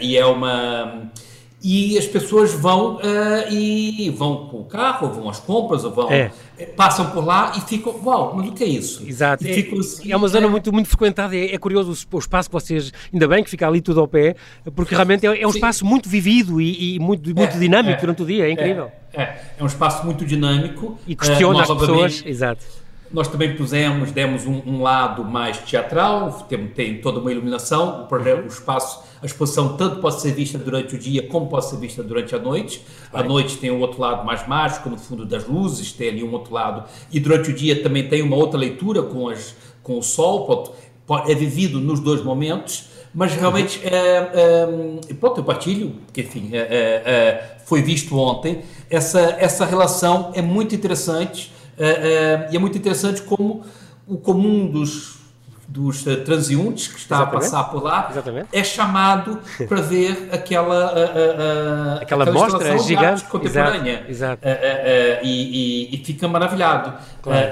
e 0.00 0.16
é 0.16 0.24
uma 0.24 1.10
e 1.64 1.96
as 1.96 2.06
pessoas 2.06 2.52
vão 2.52 2.96
uh, 2.96 3.00
e 3.50 4.10
vão 4.10 4.48
com 4.48 4.60
o 4.60 4.64
carro, 4.64 5.08
vão 5.08 5.30
às 5.30 5.40
compras, 5.40 5.82
ou 5.82 5.90
vão, 5.92 6.12
é. 6.12 6.30
Eh, 6.58 6.66
passam 6.66 7.10
por 7.10 7.24
lá 7.24 7.54
e 7.56 7.60
ficam, 7.62 7.98
uau, 8.04 8.34
mas 8.36 8.48
o 8.50 8.52
que 8.52 8.62
é 8.62 8.66
isso? 8.66 9.02
Exato, 9.08 9.46
é, 9.46 9.50
assim, 9.50 10.12
é, 10.12 10.14
uma 10.14 10.28
zona 10.28 10.46
é... 10.46 10.50
muito, 10.50 10.70
muito 10.70 10.90
frequentada, 10.90 11.34
é, 11.34 11.54
é, 11.54 11.58
curioso 11.58 12.06
o 12.12 12.18
espaço 12.18 12.50
que 12.50 12.52
vocês, 12.52 12.92
ainda 13.10 13.26
bem 13.26 13.42
que 13.42 13.48
fica 13.48 13.66
ali 13.66 13.80
tudo 13.80 13.98
ao 13.98 14.06
pé, 14.06 14.36
porque 14.76 14.94
realmente 14.94 15.26
é, 15.26 15.40
é 15.40 15.46
um 15.46 15.52
Sim. 15.52 15.56
espaço 15.56 15.86
muito 15.86 16.06
vivido 16.06 16.60
e, 16.60 16.96
e 16.96 16.98
muito, 16.98 17.34
muito 17.34 17.56
é, 17.56 17.58
dinâmico 17.58 17.98
durante 17.98 18.22
o 18.22 18.26
dia, 18.26 18.46
é 18.46 18.50
incrível. 18.50 18.92
É, 19.14 19.22
é, 19.22 19.62
um 19.62 19.66
espaço 19.66 20.04
muito 20.04 20.22
dinâmico. 20.26 20.98
E 21.06 21.16
questiona 21.16 21.60
uh, 21.60 21.62
as 21.62 21.68
pessoas, 21.80 22.22
exato. 22.26 22.83
Nós 23.12 23.28
também 23.28 23.54
pusemos, 23.54 24.10
demos 24.10 24.46
um, 24.46 24.62
um 24.66 24.82
lado 24.82 25.24
mais 25.24 25.58
teatral, 25.58 26.46
tem, 26.48 26.66
tem, 26.68 27.00
toda 27.00 27.20
uma 27.20 27.30
iluminação, 27.30 28.02
o, 28.02 28.06
projeto, 28.06 28.44
o 28.44 28.48
espaço, 28.48 29.04
a 29.22 29.26
exposição 29.26 29.76
tanto 29.76 30.00
pode 30.00 30.20
ser 30.20 30.32
vista 30.32 30.58
durante 30.58 30.96
o 30.96 30.98
dia 30.98 31.26
como 31.28 31.46
pode 31.46 31.66
ser 31.66 31.76
vista 31.76 32.02
durante 32.02 32.34
a 32.34 32.38
noite. 32.38 32.82
A 33.12 33.22
noite 33.22 33.58
tem 33.58 33.70
o 33.70 33.78
outro 33.78 34.00
lado 34.00 34.24
mais 34.24 34.46
mágico, 34.48 34.88
no 34.88 34.98
fundo 34.98 35.24
das 35.24 35.46
luzes, 35.46 35.92
tem 35.92 36.08
ali 36.08 36.24
um 36.24 36.32
outro 36.32 36.52
lado. 36.52 36.88
E 37.12 37.20
durante 37.20 37.50
o 37.50 37.54
dia 37.54 37.82
também 37.82 38.08
tem 38.08 38.22
uma 38.22 38.36
outra 38.36 38.58
leitura 38.58 39.02
com, 39.02 39.28
as, 39.28 39.54
com 39.82 39.98
o 39.98 40.02
sol, 40.02 40.46
pode, 40.46 40.70
pode, 41.06 41.30
é 41.30 41.34
vivido 41.34 41.80
nos 41.80 42.00
dois 42.00 42.22
momentos 42.22 42.94
mas 43.14 43.32
realmente 43.32 43.80
é, 43.84 44.32
é, 44.34 45.14
pronto, 45.14 45.38
eu 45.38 45.44
partilho, 45.44 45.90
porque 46.04 46.22
enfim, 46.22 46.50
é, 46.52 46.58
é, 46.58 46.62
é, 47.06 47.56
foi 47.64 47.80
visto 47.80 48.18
ontem, 48.18 48.62
essa, 48.90 49.36
essa 49.38 49.64
relação 49.64 50.32
é 50.34 50.42
muito 50.42 50.74
interessante 50.74 51.53
é, 51.78 51.88
é, 51.88 52.48
e 52.52 52.56
é 52.56 52.58
muito 52.58 52.76
interessante 52.78 53.22
como 53.22 53.64
o 54.06 54.16
comum 54.16 54.66
dos 54.70 55.24
dos 55.66 56.06
uh, 56.06 56.22
transeuntes 56.22 56.88
que 56.88 56.98
está 56.98 57.16
Exatamente. 57.16 57.36
a 57.36 57.40
passar 57.40 57.64
por 57.64 57.82
lá 57.82 58.08
Exatamente. 58.10 58.48
é 58.52 58.62
chamado 58.62 59.40
para 59.66 59.80
ver 59.80 60.28
aquela, 60.30 60.92
uh, 60.92 62.02
aquela 62.02 62.30
mostra 62.30 62.76
gigante 62.78 63.24
contemporânea 63.24 64.04
exato. 64.06 64.46
E, 65.22 65.88
e, 65.92 65.94
e, 65.94 66.04
fica 66.04 66.28
maravilhado. 66.28 66.92
Claro. 67.22 67.48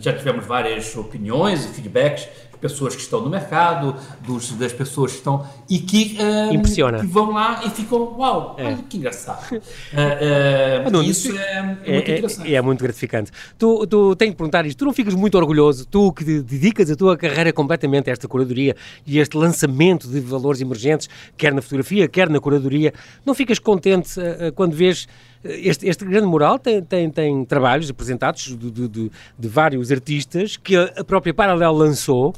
já 0.00 0.12
tivemos 0.12 0.44
várias 0.44 0.96
opiniões 0.96 1.64
e 1.64 1.68
feedbacks 1.68 2.28
pessoas 2.60 2.94
que 2.94 3.00
estão 3.02 3.20
no 3.20 3.30
mercado, 3.30 3.94
dos, 4.26 4.50
das 4.52 4.72
pessoas 4.72 5.12
que 5.12 5.18
estão 5.18 5.46
e 5.68 5.78
que, 5.78 6.16
um, 6.20 6.52
Impressiona. 6.54 7.00
que 7.00 7.06
vão 7.06 7.30
lá 7.32 7.60
e 7.64 7.70
ficam, 7.70 8.16
uau, 8.18 8.54
É. 8.58 8.66
olha 8.66 8.78
que 8.88 8.96
engraçado. 8.96 9.44
Uh, 9.92 10.96
uh, 10.98 11.02
isso 11.02 11.30
tu- 11.30 11.38
é, 11.38 11.58
é 11.58 11.62
muito 11.62 11.84
É, 11.86 11.98
interessante. 12.18 12.52
é, 12.52 12.56
é 12.56 12.62
muito 12.62 12.82
gratificante. 12.82 13.30
Tu, 13.58 13.86
tu 13.86 14.16
tenho 14.16 14.32
que 14.32 14.36
perguntar 14.36 14.66
isto, 14.66 14.78
tu 14.78 14.84
não 14.84 14.92
ficas 14.92 15.14
muito 15.14 15.36
orgulhoso, 15.38 15.86
tu 15.86 16.12
que 16.12 16.24
dedicas 16.24 16.90
a 16.90 16.96
tua 16.96 17.16
carreira 17.16 17.52
completamente 17.52 18.08
a 18.10 18.12
esta 18.12 18.28
curadoria 18.28 18.76
e 19.06 19.18
este 19.18 19.36
lançamento 19.36 20.08
de 20.08 20.20
valores 20.20 20.60
emergentes, 20.60 21.08
quer 21.36 21.52
na 21.54 21.62
fotografia, 21.62 22.06
quer 22.08 22.28
na 22.28 22.40
curadoria, 22.40 22.92
não 23.24 23.34
ficas 23.34 23.58
contente 23.58 24.18
eh, 24.20 24.36
eh, 24.48 24.50
quando 24.50 24.74
vês 24.74 25.06
eh, 25.06 25.27
este, 25.44 25.86
este 25.88 26.04
grande 26.04 26.26
mural 26.26 26.58
tem, 26.58 26.82
tem, 26.82 27.10
tem 27.10 27.44
trabalhos 27.44 27.88
apresentados 27.90 28.56
de, 28.56 28.70
de- 28.70 28.88
de- 28.88 29.10
de 29.38 29.48
vários 29.48 29.90
artistas 29.92 30.56
que 30.56 30.76
a, 30.76 31.04
própria 31.04 31.32
Paralel 31.32 31.72
lançou 31.72 32.34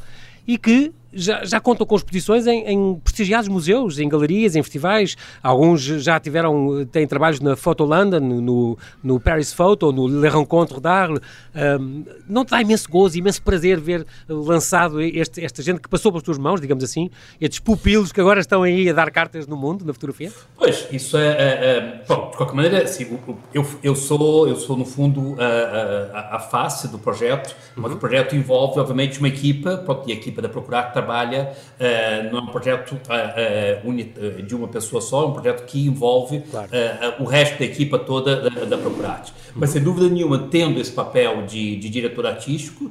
e 0.47 0.59
que 0.59 0.93
já, 1.13 1.45
já 1.45 1.61
contam 1.61 1.87
com 1.87 1.97
exposições 1.97 2.47
em, 2.47 2.67
em 2.67 2.95
prestigiados 2.97 3.49
museus, 3.49 3.99
em 3.99 4.09
galerias, 4.09 4.57
em 4.57 4.63
festivais. 4.63 5.17
Alguns 5.43 5.83
já 5.83 6.19
tiveram, 6.21 6.87
têm 6.87 7.07
trabalhos 7.07 7.41
na 7.41 7.57
Photo 7.57 7.85
London, 7.85 8.21
no, 8.21 8.79
no 9.03 9.21
Paris 9.21 9.53
Photo, 9.53 9.93
no 9.93 10.07
Le 10.07 10.29
Rencontre 10.29 10.81
d'Arles. 10.81 11.21
Um, 11.55 12.05
não 12.29 12.45
te 12.45 12.51
dá 12.51 12.61
imenso 12.61 12.89
gozo, 12.89 13.19
imenso 13.19 13.43
prazer 13.43 13.81
ver 13.81 14.07
lançado 14.29 15.01
este, 15.01 15.45
esta 15.45 15.63
gente 15.63 15.81
que 15.81 15.89
passou 15.89 16.13
pelas 16.13 16.23
tuas 16.23 16.39
mãos, 16.39 16.61
digamos 16.61 16.85
assim, 16.85 17.11
estes 17.41 17.59
pupilos 17.59 18.13
que 18.13 18.21
agora 18.21 18.41
estão 18.41 18.63
aí 18.63 18.89
a 18.89 18.93
dar 18.93 19.11
cartas 19.11 19.47
no 19.47 19.57
mundo, 19.57 19.85
na 19.85 19.93
fotografia? 19.93 20.33
Pois, 20.57 20.87
isso 20.93 21.17
é, 21.17 21.27
é, 21.27 21.33
é- 21.33 22.05
bom, 22.07 22.31
de 22.31 22.37
qualquer 22.37 22.55
maneira, 22.55 22.83
assim, 22.83 23.19
eu, 23.53 23.67
eu, 23.83 23.95
sou, 23.97 24.47
eu 24.49 24.57
sou, 24.57 24.77
no 24.77 24.85
fundo, 24.85 25.37
a, 25.39 25.45
a, 26.19 26.37
a 26.37 26.39
face 26.39 26.89
do 26.89 26.99
projeto, 26.99 27.55
mas 27.75 27.93
o 27.93 27.97
projeto 27.97 28.37
envolve, 28.37 28.79
obviamente, 28.79 29.19
uma 29.19 29.29
equipa, 29.29 29.85
e 30.07 30.13
a 30.13 30.15
equipa 30.15 30.41
da 30.41 30.49
Procurar 30.51 30.85
que 30.85 31.00
trabalha, 31.01 31.53
eh, 31.79 32.29
não 32.31 32.39
é 32.39 32.43
um 32.43 32.47
projeto 32.47 32.99
eh, 33.09 33.81
eh, 33.85 34.43
de 34.43 34.55
uma 34.55 34.69
pessoa 34.69 35.01
só, 35.01 35.25
é 35.25 35.27
um 35.27 35.33
projeto 35.33 35.65
que 35.65 35.87
envolve 35.87 36.41
Claro. 36.51 36.69
o 37.19 37.25
resto 37.25 37.59
da 37.59 37.65
equipa 37.65 37.99
toda 37.99 38.49
da, 38.49 38.65
da 38.65 38.79
Procurar. 38.79 39.25
Mas, 39.55 39.71
sem 39.71 39.83
dúvida 39.83 40.09
nenhuma, 40.09 40.39
tendo 40.51 40.81
esse 40.81 40.93
papel 40.93 41.45
de, 41.47 41.77
de 41.77 41.89
diretor 41.89 42.27
artístico, 42.27 42.91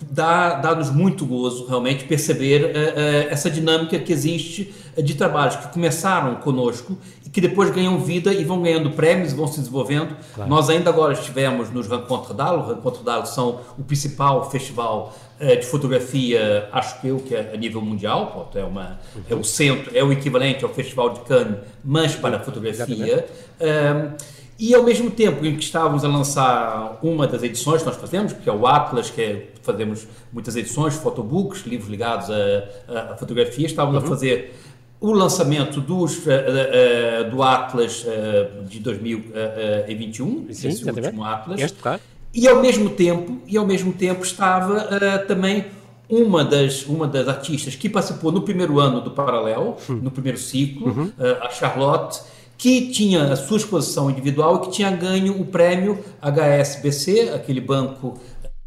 ehm, 0.00 0.06
dá- 0.10 0.54
dá-nos 0.54 0.90
muito 0.90 1.24
gozo 1.26 1.66
realmente 1.66 2.04
perceber 2.04 2.64
eh, 2.74 2.92
eh, 2.96 3.28
essa 3.30 3.50
dinâmica 3.50 3.98
que 3.98 4.12
existe 4.12 4.72
de 4.96 5.14
trabalhos 5.14 5.56
que 5.56 5.68
começaram 5.68 6.36
conosco 6.36 6.96
e 7.24 7.30
que 7.30 7.40
depois 7.40 7.70
ganham 7.70 7.98
vida 7.98 8.32
e 8.32 8.44
vão 8.44 8.62
ganhando 8.62 8.90
prêmios, 8.90 9.32
vão 9.32 9.46
se 9.46 9.58
desenvolvendo. 9.60 10.16
Nós 10.46 10.68
ainda 10.70 10.90
agora 10.90 11.12
estivemos 11.12 11.70
nos 11.70 11.86
Rencontre 11.86 12.34
d'Arles, 12.34 12.64
o 12.66 12.68
Rencontre 12.74 13.02
d'Arles 13.04 13.28
são 13.30 13.60
o 13.78 13.82
principal 13.84 14.50
festival 14.50 15.14
eh, 15.38 15.56
de 15.56 15.66
fotografia, 15.66 16.68
acho 16.72 17.00
que 17.00 17.08
eu, 17.08 17.18
que 17.18 17.34
é 17.34 17.52
a 17.54 17.56
nível 17.56 17.80
mundial, 17.80 18.28
pronto, 18.32 18.58
é, 18.58 18.64
uma, 18.64 18.98
é 19.28 19.34
o 19.34 19.44
centro, 19.44 19.90
é 19.96 20.02
o 20.02 20.10
equivalente 20.12 20.64
ao 20.64 20.70
Festival 20.70 21.10
de 21.10 21.20
Cannes, 21.20 21.58
mas 21.84 22.14
para 22.16 22.40
fotografia. 22.40 23.26
Ehm, 23.60 24.12
e 24.58 24.74
ao 24.74 24.82
mesmo 24.82 25.10
tempo 25.10 25.44
em 25.46 25.56
que 25.56 25.62
estávamos 25.62 26.04
a 26.04 26.08
lançar 26.08 26.98
uma 27.02 27.26
das 27.26 27.42
edições 27.42 27.80
que 27.82 27.86
nós 27.88 27.96
fazemos, 27.96 28.32
que 28.32 28.48
é 28.48 28.52
o 28.52 28.66
Atlas, 28.66 29.08
que 29.08 29.20
é, 29.22 29.48
fazemos 29.62 30.06
muitas 30.32 30.56
edições, 30.56 30.94
photobooks, 30.94 31.64
livros 31.66 31.88
ligados 31.88 32.28
à, 32.30 33.12
à 33.12 33.16
fotografia, 33.16 33.66
estávamos 33.66 34.02
a 34.02 34.06
fazer 34.06 34.54
o 35.00 35.12
lançamento 35.12 35.80
dos, 35.80 36.26
eh, 36.26 37.20
eh, 37.22 37.24
do 37.30 37.40
Atlas 37.40 38.04
eh, 38.04 38.50
de 38.68 38.80
2021, 38.80 40.46
Sim, 40.52 40.68
esse 40.68 40.84
último 40.90 41.24
Atlas, 41.24 41.60
Este, 41.60 41.78
claro. 41.80 42.00
e 42.34 42.48
ao 42.48 42.60
mesmo 42.60 42.90
tempo, 42.90 43.38
e 43.46 43.56
ao 43.56 43.66
mesmo 43.66 43.92
tempo 43.92 44.22
estava 44.24 44.80
também 45.26 45.66
uma 46.08 46.42
das, 46.44 46.84
uma 46.86 47.06
das 47.06 47.28
artistas 47.28 47.76
que 47.76 47.88
participou 47.88 48.32
no 48.32 48.42
primeiro 48.42 48.80
ano 48.80 49.00
do 49.00 49.10
Paralel, 49.10 49.76
Hum. 49.88 50.00
no 50.02 50.10
primeiro 50.10 50.38
ciclo, 50.38 50.88
Uhum. 50.88 51.12
a 51.42 51.50
Charlotte, 51.50 52.20
que 52.58 52.90
tinha 52.90 53.32
a 53.32 53.36
sua 53.36 53.56
exposição 53.56 54.10
individual 54.10 54.56
e 54.56 54.60
que 54.66 54.70
tinha 54.72 54.90
ganho 54.90 55.40
o 55.40 55.46
prêmio 55.46 56.00
HSBC, 56.20 57.30
aquele 57.34 57.60
banco 57.60 58.18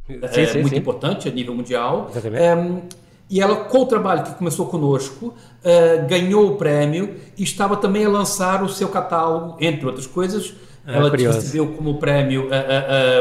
Sim, 0.07 0.45
sim, 0.45 0.57
muito 0.62 0.69
sim. 0.69 0.77
importante 0.77 1.27
a 1.27 1.31
nível 1.31 1.53
mundial. 1.53 2.10
Ehm, 2.33 2.79
e 3.29 3.39
ela, 3.41 3.55
com 3.55 3.79
o 3.79 3.86
trabalho 3.86 4.24
que 4.24 4.33
começou 4.33 4.65
conosco, 4.65 5.33
eh, 5.63 6.05
ganhou 6.10 6.51
o 6.51 6.55
prêmio 6.57 7.15
e 7.38 7.43
estava 7.43 7.77
também 7.77 8.03
a 8.05 8.10
lançar 8.10 8.62
o 8.63 8.67
seu 8.67 8.89
catálogo, 8.89 9.55
entre 9.62 9.86
outras 9.86 10.05
coisas. 10.07 10.53
Ah, 10.86 10.98
ela 10.98 11.10
curioso. 11.10 11.38
recebeu 11.39 11.67
como 11.74 11.98
prêmio 12.00 12.48
eh, 12.51 12.65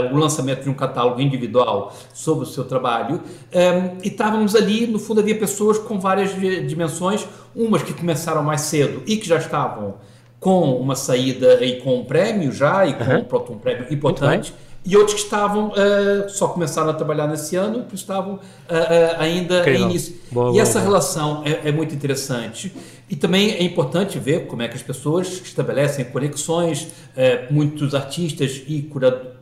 eh, 0.09 0.11
o 0.13 0.17
lançamento 0.17 0.63
de 0.65 0.71
um 0.71 0.75
catálogo 0.75 1.21
individual 1.21 1.93
sobre 2.15 2.45
o 2.45 2.47
seu 2.47 2.65
trabalho. 2.65 3.21
Ehm, 3.53 3.99
e 4.03 4.09
estávamos 4.09 4.57
ali, 4.57 4.87
no 4.87 4.99
fundo, 4.99 5.21
havia 5.21 5.39
pessoas 5.39 5.79
com 5.79 6.01
várias 6.01 6.35
di- 6.35 6.67
dimensões, 6.67 7.25
umas 7.55 7.83
que 7.83 7.93
começaram 7.93 8.43
mais 8.43 8.63
cedo 8.63 9.03
e 9.07 9.17
que 9.17 9.29
já 9.29 9.37
estavam 9.37 9.95
com 10.41 10.73
uma 10.77 10.97
saída 10.97 11.63
e 11.63 11.81
com 11.83 11.99
um 11.99 12.05
prêmio 12.05 12.51
já, 12.51 12.87
e 12.87 12.95
com 12.95 13.05
Aham. 13.05 13.25
pronto, 13.25 13.53
um 13.53 13.59
prêmio 13.59 13.87
importante. 13.93 14.55
E 14.83 14.97
outros 14.97 15.15
que 15.15 15.25
estavam, 15.25 15.73
eh, 15.77 16.27
só 16.29 16.49
começaram 16.49 16.89
a 16.89 16.95
trabalhar 16.95 17.27
nesse 17.27 17.55
ano, 17.55 17.85
que 17.85 17.95
estavam 17.95 18.41
eh, 18.67 18.77
eh, 18.79 19.17
ainda 19.19 19.59
Incrível. 19.61 19.83
em 19.83 19.91
início. 19.91 20.17
Boa, 20.33 20.49
e 20.49 20.53
boa, 20.53 20.63
essa 20.63 20.79
boa. 20.79 20.85
relação 20.91 21.43
é, 21.45 21.69
é 21.69 21.73
muito 21.73 21.95
interessante. 21.95 22.73
E 23.09 23.15
também 23.15 23.51
é 23.51 23.63
importante 23.63 24.19
ver 24.19 24.47
como 24.47 24.63
é 24.63 24.69
que 24.69 24.77
as 24.77 24.83
pessoas 24.83 25.29
estabelecem 25.45 26.05
conexões. 26.07 26.89
muitos 27.51 27.95
artistas 27.95 28.63
e 28.67 28.89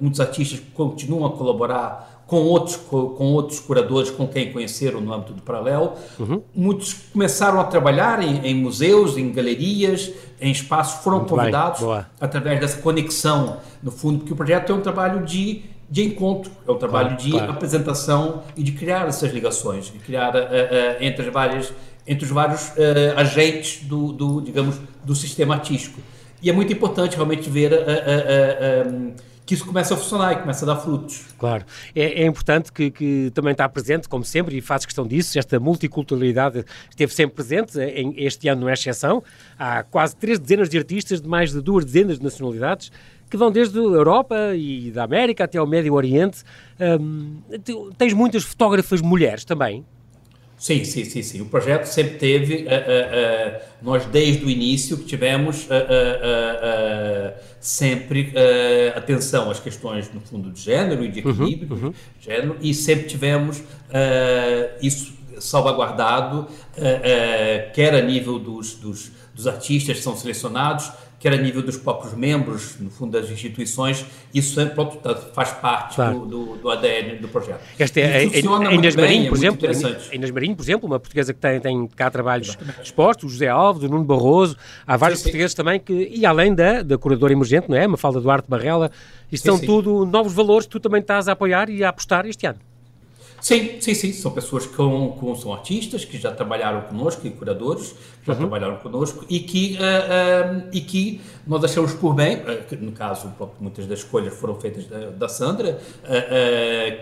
muitos 0.00 0.20
artistas 0.20 0.60
continuam 0.74 1.26
a 1.26 1.30
colaborar 1.36 2.17
com 2.28 2.42
outros, 2.42 2.76
co- 2.76 3.08
com 3.16 3.32
outros 3.32 3.58
curadores 3.58 4.10
com 4.10 4.28
quem 4.28 4.52
conheceram 4.52 5.00
no 5.00 5.12
âmbito 5.14 5.32
do 5.32 5.40
Paralelo. 5.42 5.94
Uhum. 6.20 6.42
Muitos 6.54 6.92
começaram 7.12 7.58
a 7.58 7.64
trabalhar 7.64 8.22
em, 8.22 8.46
em 8.46 8.54
museus, 8.54 9.16
em 9.16 9.32
galerias, 9.32 10.12
em 10.40 10.52
espaços, 10.52 11.02
foram 11.02 11.20
Muito 11.20 11.30
convidados 11.34 11.80
através 12.20 12.60
dessa 12.60 12.80
conexão, 12.82 13.56
no 13.82 13.90
fundo, 13.90 14.18
porque 14.18 14.32
o 14.34 14.36
projeto 14.36 14.70
é 14.70 14.74
um 14.74 14.80
trabalho 14.82 15.24
de, 15.24 15.62
de 15.90 16.04
encontro, 16.04 16.52
é 16.66 16.70
um 16.70 16.76
trabalho 16.76 17.08
Claro, 17.16 17.22
de 17.24 17.30
claro. 17.30 17.52
apresentação 17.52 18.42
e 18.54 18.62
de 18.62 18.72
criar 18.72 19.08
essas 19.08 19.32
ligações, 19.32 19.86
de 19.86 19.98
criar 19.98 20.36
eh, 20.36 20.48
eh, 20.50 20.96
entre 21.00 21.26
as 21.26 21.32
várias 21.32 21.72
entre 22.06 22.24
os 22.24 22.30
vários 22.30 22.72
eh, 22.78 23.12
agentes 23.16 23.84
do, 23.84 24.12
do, 24.12 24.40
digamos, 24.40 24.76
do 25.04 25.14
sistema 25.14 25.54
artístico. 25.54 26.00
E 26.42 26.48
é 26.48 26.52
muito 26.54 26.72
importante 26.72 27.14
realmente 27.16 27.50
ver 27.50 27.72
que 29.48 29.54
isso 29.54 29.64
começa 29.64 29.94
a 29.94 29.96
funcionar 29.96 30.34
e 30.34 30.36
começa 30.36 30.66
a 30.66 30.74
dar 30.74 30.76
frutos. 30.76 31.24
Claro. 31.38 31.64
É, 31.96 32.22
é 32.22 32.26
importante 32.26 32.70
que, 32.70 32.90
que 32.90 33.32
também 33.32 33.52
está 33.52 33.66
presente, 33.66 34.06
como 34.06 34.22
sempre, 34.22 34.58
e 34.58 34.60
faz 34.60 34.84
questão 34.84 35.06
disso, 35.06 35.38
esta 35.38 35.58
multiculturalidade 35.58 36.66
esteve 36.90 37.14
sempre 37.14 37.36
presente, 37.36 37.80
em, 37.80 38.12
este 38.18 38.46
ano 38.46 38.60
não 38.60 38.68
é 38.68 38.74
exceção. 38.74 39.24
Há 39.58 39.82
quase 39.84 40.14
três 40.16 40.38
dezenas 40.38 40.68
de 40.68 40.76
artistas 40.76 41.22
de 41.22 41.26
mais 41.26 41.50
de 41.50 41.62
duas 41.62 41.86
dezenas 41.86 42.18
de 42.18 42.24
nacionalidades 42.24 42.92
que 43.30 43.38
vão 43.38 43.50
desde 43.50 43.78
a 43.78 43.82
Europa 43.82 44.36
e 44.54 44.90
da 44.90 45.04
América 45.04 45.44
até 45.44 45.56
ao 45.56 45.66
Médio 45.66 45.94
Oriente. 45.94 46.44
Hum, 47.00 47.38
tens 47.96 48.12
muitas 48.12 48.44
fotógrafas 48.44 49.00
mulheres 49.00 49.46
também. 49.46 49.82
Sim, 50.58 50.84
sim, 50.84 51.04
sim, 51.04 51.22
sim. 51.22 51.40
O 51.40 51.46
projeto 51.46 51.84
sempre 51.86 52.18
teve, 52.18 52.66
eh, 52.66 52.66
eh, 52.68 53.08
eh, 53.12 53.62
nós 53.80 54.04
desde 54.06 54.44
o 54.44 54.50
início 54.50 54.98
que 54.98 55.04
tivemos 55.04 55.68
sempre 57.60 58.32
atenção 58.94 59.50
às 59.50 59.60
questões, 59.60 60.12
no 60.12 60.20
fundo, 60.20 60.50
de 60.50 60.60
género 60.60 61.04
e 61.04 61.08
de 61.08 61.20
equilíbrio 61.20 61.94
de 62.18 62.24
género, 62.24 62.56
e 62.60 62.74
sempre 62.74 63.06
tivemos 63.06 63.62
isso 64.82 65.16
salvaguardado, 65.38 66.48
quer 67.72 67.94
a 67.94 68.02
nível 68.02 68.40
dos, 68.40 68.74
dos, 68.74 69.12
dos 69.32 69.46
artistas 69.46 69.98
que 69.98 70.02
são 70.02 70.16
selecionados, 70.16 70.90
quer 71.18 71.32
a 71.32 71.36
nível 71.36 71.62
dos 71.62 71.76
próprios 71.76 72.14
membros, 72.14 72.76
no 72.78 72.90
fundo, 72.90 73.12
das 73.20 73.28
instituições, 73.30 74.06
isso 74.32 74.54
sempre 74.54 74.74
pronto, 74.74 74.96
tá- 74.98 75.14
faz 75.16 75.50
parte 75.52 75.96
Claro. 75.96 76.20
do, 76.20 76.26
do, 76.26 76.56
do 76.58 76.70
ADN 76.70 77.16
do 77.18 77.26
projeto. 77.28 77.60
Esta 77.78 78.00
é 78.00 78.24
a- 78.26 78.30
funciona 78.30 78.68
a 78.68 78.72
Inês 78.74 78.94
bem, 78.94 79.04
Marinho, 79.04 79.20
é 79.26 79.28
por 79.28 79.38
muito 79.38 79.66
exemplo, 79.66 79.98
a 80.10 80.14
Inês 80.14 80.30
Marinho, 80.30 80.56
por 80.56 80.62
exemplo, 80.62 80.86
uma 80.86 81.00
portuguesa 81.00 81.34
que 81.34 81.40
tem, 81.40 81.58
tem 81.60 81.86
cá 81.88 82.08
trabalhos 82.10 82.56
expostos, 82.82 83.24
o 83.24 83.28
José 83.28 83.48
Alves, 83.48 83.82
o 83.82 83.88
Nuno 83.88 84.04
Barroso, 84.04 84.56
há 84.86 84.96
vários 84.96 85.18
Sim, 85.18 85.24
sim. 85.24 85.30
portugueses 85.30 85.54
também 85.54 85.80
que, 85.80 85.92
e 85.92 86.24
além 86.24 86.54
da, 86.54 86.82
da 86.82 86.96
curadora 86.96 87.32
emergente, 87.32 87.68
não 87.68 87.76
é? 87.76 87.86
Mafalda 87.86 88.20
Duarte 88.20 88.48
Barrela, 88.48 88.90
isto 89.32 89.42
Sim, 89.42 89.48
são 89.50 89.58
sim. 89.58 89.66
tudo 89.66 90.06
novos 90.06 90.32
valores 90.32 90.66
que 90.66 90.72
tu 90.72 90.80
também 90.80 91.00
estás 91.00 91.26
a 91.28 91.32
apoiar 91.32 91.68
e 91.68 91.82
a 91.82 91.88
apostar 91.88 92.26
este 92.26 92.46
ano. 92.46 92.58
Sim, 93.48 93.80
sim, 93.80 93.94
sim. 93.94 94.12
São 94.12 94.30
pessoas 94.30 94.66
que 94.66 94.76
com, 94.76 95.08
com, 95.12 95.34
são 95.34 95.54
artistas, 95.54 96.04
que 96.04 96.18
já 96.18 96.30
trabalharam 96.30 96.82
conosco, 96.82 97.26
e 97.26 97.30
curadores, 97.30 97.92
que 98.20 98.26
já 98.26 98.34
uhum. 98.34 98.40
trabalharam 98.40 98.76
conosco, 98.76 99.24
e 99.26 99.40
que, 99.40 99.78
uh, 99.80 100.64
uh, 100.66 100.68
e 100.70 100.82
que 100.82 101.22
nós 101.46 101.64
achamos 101.64 101.94
por 101.94 102.12
bem, 102.12 102.42
uh, 102.42 102.44
no 102.78 102.92
caso, 102.92 103.32
muitas 103.58 103.86
das 103.86 104.00
escolhas 104.00 104.34
foram 104.34 104.54
feitas 104.56 104.86
da, 104.86 104.98
da 105.12 105.28
Sandra, 105.30 105.80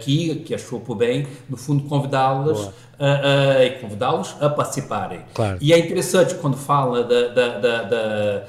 que, 0.03 0.37
que 0.37 0.55
achou 0.55 0.79
por 0.79 0.95
bem, 0.95 1.27
no 1.49 1.57
fundo, 1.57 1.83
convidá-las 1.89 2.71
uh, 2.99 3.63
e 3.63 3.71
convidá-los 3.81 4.37
a 4.41 4.49
participarem. 4.49 5.21
Claro. 5.35 5.59
E 5.61 5.73
é 5.73 5.79
interessante 5.79 6.35
quando 6.37 6.57
fala 6.57 7.05
da, 7.05 7.29
da, 7.29 7.59
da, 7.59 7.83
da 7.83 8.43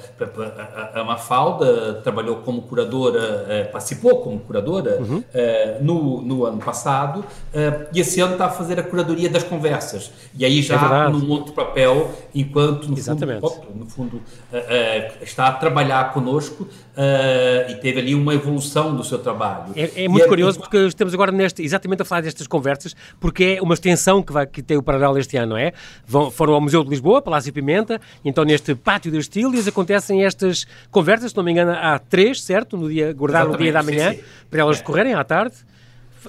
a, 0.94 1.04
Mafalda 1.04 1.96
trabalhou 2.04 2.38
como 2.38 2.62
curadora, 2.64 3.20
uh, 3.68 3.72
participou 3.72 4.22
como 4.22 4.40
curadora 4.40 5.00
uhum. 5.00 5.18
uh, 5.18 5.84
no, 5.84 6.22
no 6.22 6.46
ano 6.46 6.60
passado 6.60 7.24
e 7.94 8.00
esse 8.00 8.20
ano 8.22 8.34
está 8.34 8.46
a 8.46 8.50
fazer 8.50 8.80
a 8.80 8.84
curadoria 8.84 9.30
das 9.30 9.44
conversas. 9.44 10.12
E 10.38 10.46
aí 10.46 10.62
já 10.62 10.76
é 10.76 11.10
num 11.10 11.30
outro 11.30 11.54
papel, 11.54 12.12
enquanto 12.34 12.88
no 12.88 12.98
Exatamente. 12.98 13.42
fundo, 13.42 13.68
no 13.76 13.86
fundo 13.86 14.22
está 15.22 15.48
a 15.48 15.52
trabalhar 15.54 16.14
conosco 16.14 16.68
e 17.70 17.76
teve 17.76 18.00
ali 18.00 18.16
uma 18.16 18.34
evolução 18.34 18.96
do 18.96 19.04
seu 19.04 19.20
trabalho. 19.20 19.74
É, 19.76 20.04
é 20.04 20.08
muito 20.08 20.26
é, 20.26 20.28
curioso 20.28 20.60
porque 20.60 20.78
estamos 20.78 21.14
agora 21.14 21.32
neste, 21.32 21.64
exatamente 21.64 22.02
a 22.02 22.06
falar 22.06 22.22
destas 22.22 22.48
conversas, 22.48 22.96
porque 23.20 23.58
é 23.58 23.62
uma 23.62 23.74
extensão 23.74 24.22
que 24.22 24.32
vai, 24.38 24.48
que 24.48 24.62
tem 24.62 24.78
o 24.78 24.84
paralelo 24.84 25.18
este 25.18 25.38
ano, 25.38 25.52
não 25.52 25.58
é? 25.58 25.74
Vão, 26.06 26.30
foram 26.30 26.54
ao 26.54 26.62
Museu 26.62 26.84
de 26.84 26.90
Lisboa, 26.90 27.22
Palácio 27.22 27.52
Pimenta, 27.52 28.00
então 28.24 28.44
neste 28.44 28.76
Pátio 28.76 29.12
das 29.12 29.28
Tílias 29.28 29.68
acontecem 29.68 30.24
estas 30.24 30.66
conversas, 30.92 31.32
se 31.32 31.38
não 31.38 31.44
me 31.44 31.52
engano, 31.52 31.72
há 31.72 32.00
três, 32.00 32.42
certo? 32.42 32.78
No 32.78 32.90
dia, 32.90 33.14
guardado 33.14 33.52
no 33.52 33.58
dia 33.58 33.72
da 33.72 33.84
manhã, 33.84 34.12
sim, 34.12 34.18
sim. 34.18 34.24
para 34.50 34.62
elas 34.62 34.78
é. 34.78 34.80
decorrerem 34.80 35.14
à 35.14 35.24
tarde. 35.24 35.56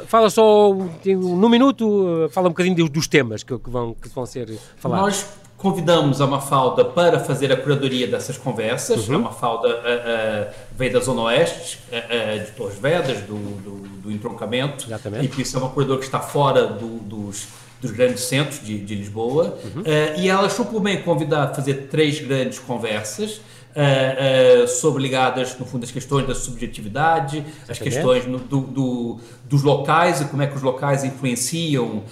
Fala 0.07 0.31
só, 0.31 0.73
num 1.05 1.49
minuto, 1.49 2.29
fala 2.31 2.47
um 2.49 2.51
bocadinho 2.51 2.77
dos, 2.77 2.91
dos 2.91 3.09
temas 3.09 3.43
que, 3.43 3.59
que, 3.59 3.71
vão, 3.71 3.95
que 3.95 4.09
vão 4.09 4.25
ser 4.27 4.57
falados. 4.77 5.07
Nós 5.07 5.48
convidamos 5.59 6.21
a 6.21 6.27
Mafalda 6.27 6.85
para 6.85 7.21
fazer 7.21 7.53
a 7.53 7.57
curadoria 7.57 8.07
dessas 8.07 8.39
conversas. 8.39 9.09
Uhum. 9.09 9.17
A 9.17 9.19
Mafalda 9.19 9.69
uh, 9.69 9.73
uh, 9.73 10.55
veio 10.75 10.93
da 10.93 11.01
Zona 11.01 11.23
Oeste, 11.23 11.79
uh, 11.93 12.45
de 12.45 12.51
Torres 12.53 12.79
Vedas, 12.79 13.21
do, 13.23 13.35
do, 13.35 13.89
do 14.03 14.11
entroncamento. 14.11 14.87
Exatamente. 14.87 15.27
E 15.27 15.29
por 15.29 15.41
isso 15.41 15.57
é 15.57 15.61
uma 15.61 15.69
curadora 15.69 15.99
que 15.99 16.07
está 16.07 16.21
fora 16.21 16.67
do, 16.67 16.99
dos 17.01 17.47
dos 17.81 17.93
grandes 17.93 18.25
centros 18.25 18.61
de, 18.65 18.79
de 18.79 18.95
Lisboa, 18.95 19.57
uhum. 19.63 19.83
uh, 19.83 20.21
e 20.21 20.29
ela 20.29 20.47
achou 20.47 20.65
por 20.67 20.81
bem 20.81 21.01
convidar 21.03 21.45
a 21.45 21.55
fazer 21.55 21.87
três 21.89 22.21
grandes 22.21 22.59
conversas 22.59 23.41
uh, 23.79 24.65
uh, 24.65 24.69
sobre 24.69 25.03
ligadas, 25.03 25.57
no 25.59 25.65
fundo, 25.65 25.85
as 25.85 25.91
questões 25.91 26.27
da 26.27 26.35
subjetividade, 26.35 27.45
as 27.69 27.79
questões 27.79 28.27
no, 28.27 28.39
do, 28.39 28.61
do, 28.61 29.21
dos 29.45 29.63
locais 29.63 30.21
e 30.21 30.25
como 30.25 30.43
é 30.43 30.47
que 30.47 30.57
os 30.57 30.63
locais 30.63 31.05
influenciam 31.05 32.03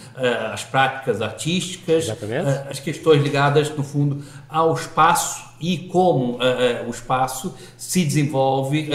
as 0.52 0.62
práticas 0.64 1.20
artísticas, 1.20 2.08
as 2.70 2.78
questões 2.80 3.23
ligadas, 3.23 3.68
no 3.70 3.82
fundo, 3.82 4.23
ao 4.49 4.73
espaço 4.75 5.44
e 5.61 5.78
como 5.78 6.38
o 6.87 6.90
espaço 6.90 7.54
se 7.76 8.04
desenvolve 8.04 8.88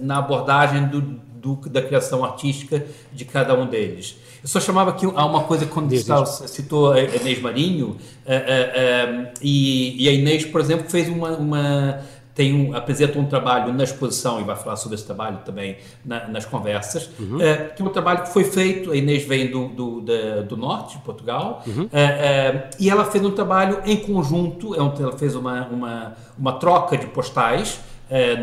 na 0.00 0.18
abordagem 0.18 0.86
do, 0.86 1.00
do, 1.00 1.56
da 1.68 1.82
criação 1.82 2.24
artística 2.24 2.84
de 3.12 3.24
cada 3.24 3.54
um 3.54 3.66
deles. 3.66 4.16
Eu 4.42 4.48
só 4.48 4.58
chamava 4.58 4.90
aqui 4.90 5.06
a 5.06 5.24
uma 5.24 5.44
coisa 5.44 5.66
quando 5.66 5.88
diz, 5.88 6.04
diz. 6.04 6.50
citou 6.50 6.92
a 6.92 7.00
Inês 7.00 7.40
Marinho, 7.40 7.90
uh, 7.90 7.92
uh, 7.92 9.26
uh, 9.26 9.32
e, 9.40 10.04
e, 10.04 10.08
a 10.08 10.12
Inês, 10.12 10.44
por 10.44 10.60
exemplo, 10.60 10.90
fez 10.90 11.08
uma, 11.08 11.30
uma 11.36 12.02
tem 12.34 12.54
um, 12.54 12.74
apresenta 12.74 13.18
um 13.18 13.26
trabalho 13.26 13.72
na 13.72 13.84
exposição 13.84 14.40
e 14.40 14.44
vai 14.44 14.56
falar 14.56 14.76
sobre 14.76 14.94
esse 14.94 15.04
trabalho 15.04 15.38
também 15.44 15.76
na, 16.04 16.28
nas 16.28 16.44
conversas, 16.44 17.10
uhum. 17.18 17.36
uh, 17.36 17.74
que 17.74 17.82
é 17.82 17.84
um 17.84 17.90
trabalho 17.90 18.22
que 18.22 18.30
foi 18.30 18.44
feito, 18.44 18.90
a 18.90 18.96
Inês 18.96 19.24
vem 19.24 19.50
do, 19.50 19.68
do, 19.68 20.00
da, 20.00 20.42
do 20.42 20.56
norte 20.56 20.96
de 20.96 21.04
Portugal, 21.04 21.62
uhum. 21.66 21.84
uh, 21.84 21.86
uh, 21.86 22.70
e 22.78 22.88
ela 22.88 23.04
fez 23.04 23.24
um 23.24 23.30
trabalho 23.30 23.80
em 23.84 23.96
conjunto, 23.96 24.74
é 24.74 24.78
ela 24.78 25.16
fez 25.16 25.34
uma, 25.34 25.66
uma, 25.68 26.16
uma 26.38 26.52
troca 26.54 26.96
de 26.96 27.06
postais, 27.06 27.80
é, 28.14 28.36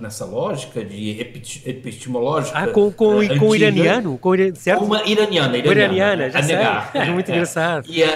nessa 0.00 0.24
lógica 0.24 0.82
de 0.82 1.20
epistemológica. 1.66 2.58
Ah, 2.58 2.66
com, 2.68 2.90
com, 2.90 3.18
uh, 3.18 3.38
com 3.38 3.48
o 3.48 3.54
iraniano? 3.54 4.16
Com, 4.16 4.30
certo? 4.54 4.84
Uma 4.84 5.02
iraniana. 5.06 5.58
iraniana, 5.58 6.26
iraniana 6.26 6.30
já 6.30 6.38
a 6.38 6.42
negar. 6.42 6.90
É 6.94 7.04
muito 7.10 7.30
engraçado. 7.30 7.86
E, 7.90 8.02
uh, 8.02 8.06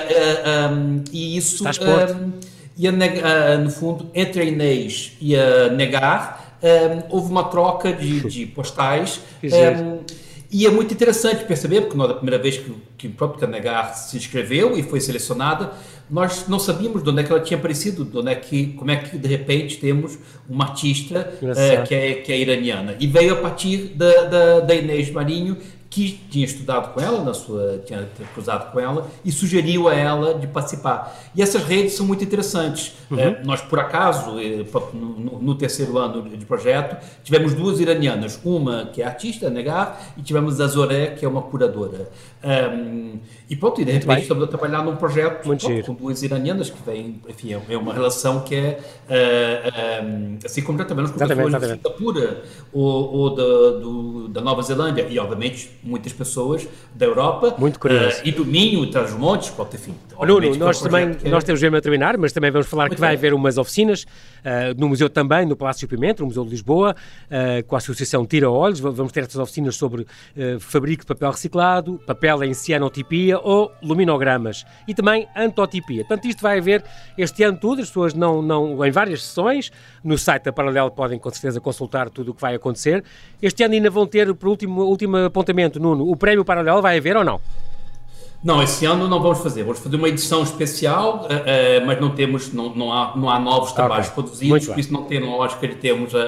um, 0.72 1.04
e 1.12 1.36
isso. 1.36 1.62
Um, 1.68 2.32
e 2.78 2.88
a, 2.88 2.92
uh, 2.92 3.58
no 3.62 3.70
fundo, 3.70 4.10
entre 4.14 4.40
a 4.40 4.44
Inês 4.46 5.12
e 5.20 5.36
a 5.36 5.68
Negar, 5.68 6.56
um, 6.62 7.14
houve 7.14 7.30
uma 7.30 7.44
troca 7.44 7.92
de, 7.92 8.20
de 8.30 8.46
postais. 8.46 9.20
E 10.50 10.66
é 10.66 10.70
muito 10.70 10.92
interessante 10.94 11.44
perceber, 11.44 11.82
porque 11.82 11.96
nós, 11.96 12.10
a 12.10 12.14
primeira 12.14 12.40
vez 12.40 12.58
que, 12.58 12.72
que, 12.96 13.08
próprio 13.08 13.46
a 13.46 13.50
Negar 13.50 13.94
se 13.94 14.16
inscreveu 14.16 14.78
e 14.78 14.82
foi 14.82 15.00
selecionada, 15.00 15.72
nós 16.08 16.46
não 16.46 16.58
sabíamos 16.58 17.02
de 17.02 17.10
onde 17.10 17.20
é 17.20 17.24
que 17.24 17.32
ela 17.32 17.40
tinha 17.40 17.58
aparecido, 17.58 18.04
de 18.04 18.16
onde 18.16 18.30
é 18.30 18.34
que, 18.34 18.68
como 18.74 18.90
é 18.90 18.96
que 18.96 19.18
de 19.18 19.28
repente 19.28 19.78
temos 19.78 20.18
uma 20.48 20.66
artista 20.66 21.32
é, 21.56 21.82
que, 21.82 21.94
é, 21.94 22.14
que 22.14 22.32
é 22.32 22.38
iraniana. 22.38 22.96
E 23.00 23.06
veio 23.06 23.34
a 23.34 23.36
partir 23.36 23.92
da, 23.96 24.24
da, 24.24 24.60
da 24.60 24.74
Inês 24.74 25.10
Marinho, 25.10 25.56
que 25.96 26.20
tinha 26.28 26.44
estudado 26.44 26.92
com 26.92 27.00
ela, 27.00 27.24
na 27.24 27.32
sua, 27.32 27.80
tinha 27.86 28.06
cruzado 28.34 28.70
com 28.70 28.78
ela, 28.78 29.10
e 29.24 29.32
sugeriu 29.32 29.88
a 29.88 29.94
ela 29.94 30.34
de 30.34 30.46
participar. 30.46 31.18
E 31.34 31.40
essas 31.40 31.64
redes 31.64 31.94
são 31.94 32.04
muito 32.04 32.22
interessantes. 32.22 32.92
Uhum. 33.10 33.18
É, 33.18 33.42
nós, 33.42 33.62
por 33.62 33.78
acaso, 33.78 34.38
eh, 34.38 34.66
no, 34.92 35.40
no, 35.40 35.54
terceiro 35.54 35.96
ano 35.96 36.28
de 36.36 36.44
projeto, 36.44 37.02
tivemos 37.24 37.54
duas 37.54 37.80
iranianas, 37.80 38.38
uma 38.44 38.90
que 38.92 39.00
é 39.00 39.06
artista, 39.06 39.48
Negar, 39.48 40.12
e 40.18 40.22
tivemos 40.22 40.60
a 40.60 40.66
Zoré, 40.66 41.12
que 41.12 41.24
é 41.24 41.28
uma 41.28 41.40
curadora. 41.40 42.10
Um, 42.44 43.18
e 43.48 43.56
pronto, 43.56 43.80
e 43.80 43.84
de 43.84 43.92
repente 43.92 44.22
estamos 44.22 44.44
a 44.44 44.46
trabalhar 44.46 44.84
num 44.84 44.96
projeto 44.96 45.42
pronto, 45.42 45.66
com 45.84 45.94
duas 45.94 46.22
iranianas, 46.22 46.68
que 46.68 46.78
vem, 46.84 47.22
enfim, 47.28 47.54
é, 47.54 47.60
é 47.70 47.78
uma 47.78 47.94
relação 47.94 48.40
que 48.40 48.54
é, 48.54 48.78
uh, 49.08 50.04
um, 50.04 50.38
assim 50.44 50.62
como 50.62 50.76
já 50.78 50.84
trabalhamos 50.84 51.12
com 51.12 51.26
pessoas 51.26 51.60
de 51.60 51.68
Singapura 51.68 52.42
ou, 52.72 53.14
ou 53.14 53.34
da, 53.34 53.78
do, 53.80 54.28
da 54.28 54.40
Nova 54.40 54.62
Zelândia, 54.62 55.06
e 55.08 55.18
obviamente 55.18 55.70
muitas 55.86 56.12
pessoas 56.12 56.66
da 56.94 57.06
Europa 57.06 57.54
Muito 57.58 57.78
curioso. 57.78 58.18
Uh, 58.18 58.26
e 58.26 58.32
do 58.32 58.44
Minho 58.44 58.84
dos 58.86 59.12
montes, 59.12 59.50
pronto, 59.50 59.74
enfim. 59.74 59.94
Nuno, 60.24 60.54
nós 60.56 60.80
também, 60.80 61.16
é... 61.22 61.28
nós 61.28 61.44
temos 61.44 61.60
mesmo 61.60 61.76
a 61.76 61.80
terminar, 61.80 62.16
mas 62.16 62.32
também 62.32 62.50
vamos 62.50 62.66
falar 62.66 62.84
Muito 62.84 62.94
que 62.94 63.00
vai 63.00 63.10
bem. 63.10 63.18
haver 63.18 63.34
umas 63.34 63.58
oficinas 63.58 64.02
uh, 64.02 64.78
no 64.78 64.88
museu 64.88 65.10
também, 65.10 65.44
no 65.44 65.56
Palácio 65.56 65.86
Pimenta, 65.88 66.22
no 66.22 66.28
Museu 66.28 66.44
de 66.44 66.50
Lisboa, 66.50 66.94
com 67.66 67.74
a 67.74 67.78
Associação 67.78 68.24
Tira 68.26 68.50
Olhos, 68.50 68.80
vamos 68.80 69.12
ter 69.12 69.20
estas 69.20 69.36
oficinas 69.36 69.76
sobre 69.76 70.06
fabrico 70.60 71.02
de 71.02 71.06
papel 71.06 71.30
reciclado, 71.30 72.00
papel 72.06 72.44
em 72.44 72.54
cianotipia 72.54 73.38
ou 73.38 73.72
luminogramas 73.82 74.64
e 74.86 74.94
também 74.94 75.26
antotipia. 75.36 76.04
Portanto, 76.04 76.26
isto 76.26 76.42
vai 76.42 76.58
haver 76.58 76.84
este 77.16 77.42
ano 77.42 77.58
tudo, 77.58 77.82
as 77.82 77.88
pessoas 77.88 78.14
não, 78.14 78.42
não, 78.42 78.84
em 78.84 78.90
várias 78.90 79.24
sessões, 79.24 79.72
no 80.02 80.16
site 80.16 80.44
da 80.44 80.52
Paralelo 80.52 80.90
podem 80.90 81.18
com 81.18 81.30
certeza 81.30 81.60
consultar 81.60 82.10
tudo 82.10 82.30
o 82.30 82.34
que 82.34 82.40
vai 82.40 82.54
acontecer. 82.54 83.04
Este 83.40 83.62
ano 83.64 83.74
ainda 83.74 83.90
vão 83.90 84.06
ter, 84.06 84.32
por 84.34 84.48
último, 84.48 84.82
último 84.82 85.16
apontamento, 85.16 85.80
Nuno, 85.80 86.08
o 86.08 86.16
prémio 86.16 86.44
Paralelo 86.44 86.80
vai 86.80 86.98
haver 86.98 87.16
ou 87.16 87.24
não? 87.24 87.40
Não, 88.42 88.62
esse 88.62 88.86
ano 88.86 89.08
não 89.08 89.20
vamos 89.20 89.38
fazer. 89.40 89.62
Vamos 89.62 89.80
fazer 89.80 89.96
uma 89.96 90.08
edição 90.08 90.42
especial, 90.42 91.24
uh, 91.24 91.82
uh, 91.82 91.86
mas 91.86 92.00
não 92.00 92.10
temos, 92.10 92.52
não, 92.52 92.74
não, 92.74 92.92
há, 92.92 93.16
não 93.16 93.30
há 93.30 93.40
novos 93.40 93.72
trabalhos 93.72 94.08
okay. 94.08 94.22
produzidos, 94.22 94.66
por 94.66 94.78
isso 94.78 94.92
não 94.92 95.02
tem 95.04 95.20
lógica 95.20 95.66
de 95.66 95.74
termos 95.74 96.12
uh, 96.14 96.18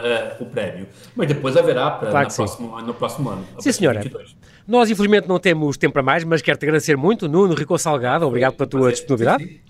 o 0.40 0.46
prémio. 0.46 0.86
Mas 1.14 1.28
depois 1.28 1.56
haverá 1.56 1.90
para, 1.90 2.10
claro 2.10 2.34
próximo, 2.34 2.80
no 2.80 2.94
próximo 2.94 3.30
ano. 3.30 3.44
Sim, 3.58 3.72
senhora. 3.72 4.00
22. 4.00 4.36
Nós, 4.66 4.90
infelizmente, 4.90 5.28
não 5.28 5.38
temos 5.38 5.76
tempo 5.76 5.94
para 5.94 6.02
mais, 6.02 6.24
mas 6.24 6.42
quero-te 6.42 6.64
agradecer 6.64 6.96
muito, 6.96 7.28
Nuno 7.28 7.54
Rico 7.54 7.78
Salgado. 7.78 8.26
Obrigado 8.26 8.54
pela 8.54 8.68
tua 8.68 8.90
disponibilidade. 8.90 9.44
Sim, 9.44 9.50
sim. 9.50 9.60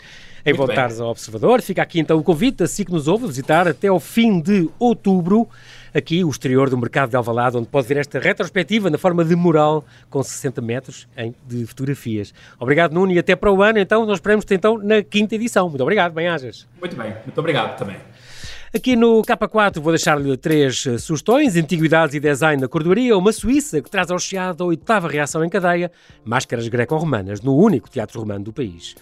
Em 0.47 0.53
voltares 0.55 1.01
ao 1.01 1.11
Observador. 1.11 1.61
Fica 1.61 1.83
aqui 1.83 2.01
então 2.01 2.17
o 2.17 2.23
convite, 2.23 2.63
assim 2.63 2.85
que 2.85 2.91
nos 2.91 3.07
ouve, 3.07 3.27
visitar 3.27 3.69
até 3.69 3.89
ao 3.89 4.01
fim 4.01 4.41
de 4.41 4.69
outubro 4.79 5.47
aqui 5.99 6.25
o 6.25 6.31
exterior 6.31 6.71
do 6.71 6.79
mercado 6.79 7.11
de 7.11 7.17
Alvalade, 7.17 7.57
onde 7.57 7.69
pode 7.69 7.87
ver 7.87 7.99
esta 7.99 8.19
retrospectiva 8.19 8.89
na 8.89 8.97
forma 8.97 9.25
de 9.25 9.37
mural 9.37 9.85
com 10.09 10.23
60 10.23 10.61
metros 10.61 11.09
em, 11.17 11.35
de 11.47 11.67
fotografias. 11.67 12.33
Obrigado, 12.59 12.93
Nuno, 12.93 13.13
e 13.13 13.19
até 13.19 13.37
para 13.37 13.53
o 13.53 13.63
ano, 13.63 13.79
então, 13.79 14.07
nós 14.07 14.17
esperamos-te 14.17 14.55
então 14.55 14.79
na 14.79 15.03
quinta 15.03 15.35
edição. 15.35 15.69
Muito 15.69 15.83
obrigado, 15.83 16.13
bem-ajas. 16.13 16.67
Muito 16.81 16.97
bem, 16.97 17.15
muito 17.25 17.39
obrigado 17.39 17.77
também. 17.77 17.97
Aqui 18.75 18.97
no 18.97 19.23
K4 19.23 19.81
vou 19.81 19.93
deixar-lhe 19.93 20.37
três 20.37 20.87
eh, 20.87 20.99
sugestões: 20.99 21.57
Antiguidades 21.57 22.15
e 22.15 22.21
Design 22.21 22.61
na 22.61 22.69
Cordoaria, 22.69 23.17
uma 23.17 23.33
Suíça 23.33 23.81
que 23.81 23.91
traz 23.91 24.11
ao 24.11 24.19
Chiado 24.19 24.63
a 24.63 24.67
oitava 24.67 25.09
reação 25.09 25.43
em 25.43 25.49
cadeia, 25.49 25.91
Máscaras 26.23 26.69
Greco-Romanas, 26.69 27.41
no 27.41 27.57
único 27.57 27.89
teatro 27.89 28.21
romano 28.21 28.45
do 28.45 28.53
país. 28.53 28.95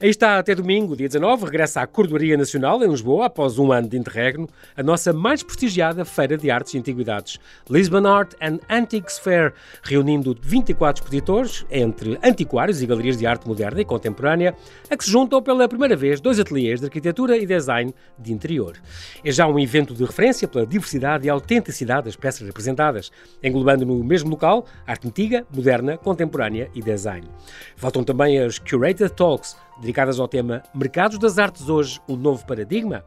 Aí 0.00 0.08
está 0.10 0.40
até 0.40 0.56
domingo, 0.56 0.96
dia 0.96 1.06
19, 1.06 1.44
regressa 1.44 1.80
à 1.80 1.86
Cordoaria 1.86 2.36
Nacional 2.36 2.82
em 2.82 2.88
Lisboa, 2.88 3.26
após 3.26 3.60
um 3.60 3.70
ano 3.70 3.88
de 3.88 3.96
interregno, 3.96 4.48
a 4.76 4.82
nossa 4.82 5.12
mais 5.12 5.44
prestigiada 5.44 6.04
Feira 6.04 6.36
de 6.36 6.50
Artes 6.50 6.74
e 6.74 6.78
Antiguidades, 6.78 7.38
Lisbon 7.70 8.04
Art 8.04 8.34
and 8.42 8.58
Antiques 8.68 9.20
Fair, 9.20 9.54
reunindo 9.84 10.36
24 10.42 11.00
expositores, 11.00 11.64
entre 11.70 12.18
antiquários 12.24 12.82
e 12.82 12.86
galerias 12.86 13.16
de 13.16 13.24
arte 13.24 13.46
moderna 13.46 13.80
e 13.80 13.84
contemporânea, 13.84 14.56
a 14.90 14.96
que 14.96 15.04
se 15.04 15.12
juntam 15.12 15.40
pela 15.40 15.68
primeira 15.68 15.94
vez 15.94 16.20
dois 16.20 16.40
ateliês 16.40 16.80
de 16.80 16.86
arquitetura 16.86 17.36
e 17.36 17.46
design 17.46 17.94
de 18.18 18.32
interior. 18.32 18.76
É 19.24 19.30
já 19.30 19.46
um 19.46 19.60
evento 19.60 19.94
de 19.94 20.04
referência 20.04 20.48
pela 20.48 20.66
diversidade 20.66 21.28
e 21.28 21.30
autenticidade 21.30 22.06
das 22.06 22.16
peças 22.16 22.44
representadas, 22.44 23.12
englobando 23.40 23.86
no 23.86 24.02
mesmo 24.02 24.30
local 24.30 24.66
arte 24.84 25.06
antiga, 25.06 25.46
moderna, 25.54 25.96
contemporânea 25.96 26.68
e 26.74 26.82
design. 26.82 27.28
Voltam 27.76 28.02
também 28.02 28.40
as 28.40 28.58
Curated 28.58 29.12
Talks, 29.12 29.56
dedicadas 29.80 30.18
ao 30.20 30.28
tema 30.28 30.62
Mercados 30.74 31.18
das 31.18 31.38
Artes 31.38 31.68
Hoje, 31.68 32.00
um 32.08 32.16
novo 32.16 32.46
paradigma. 32.46 33.04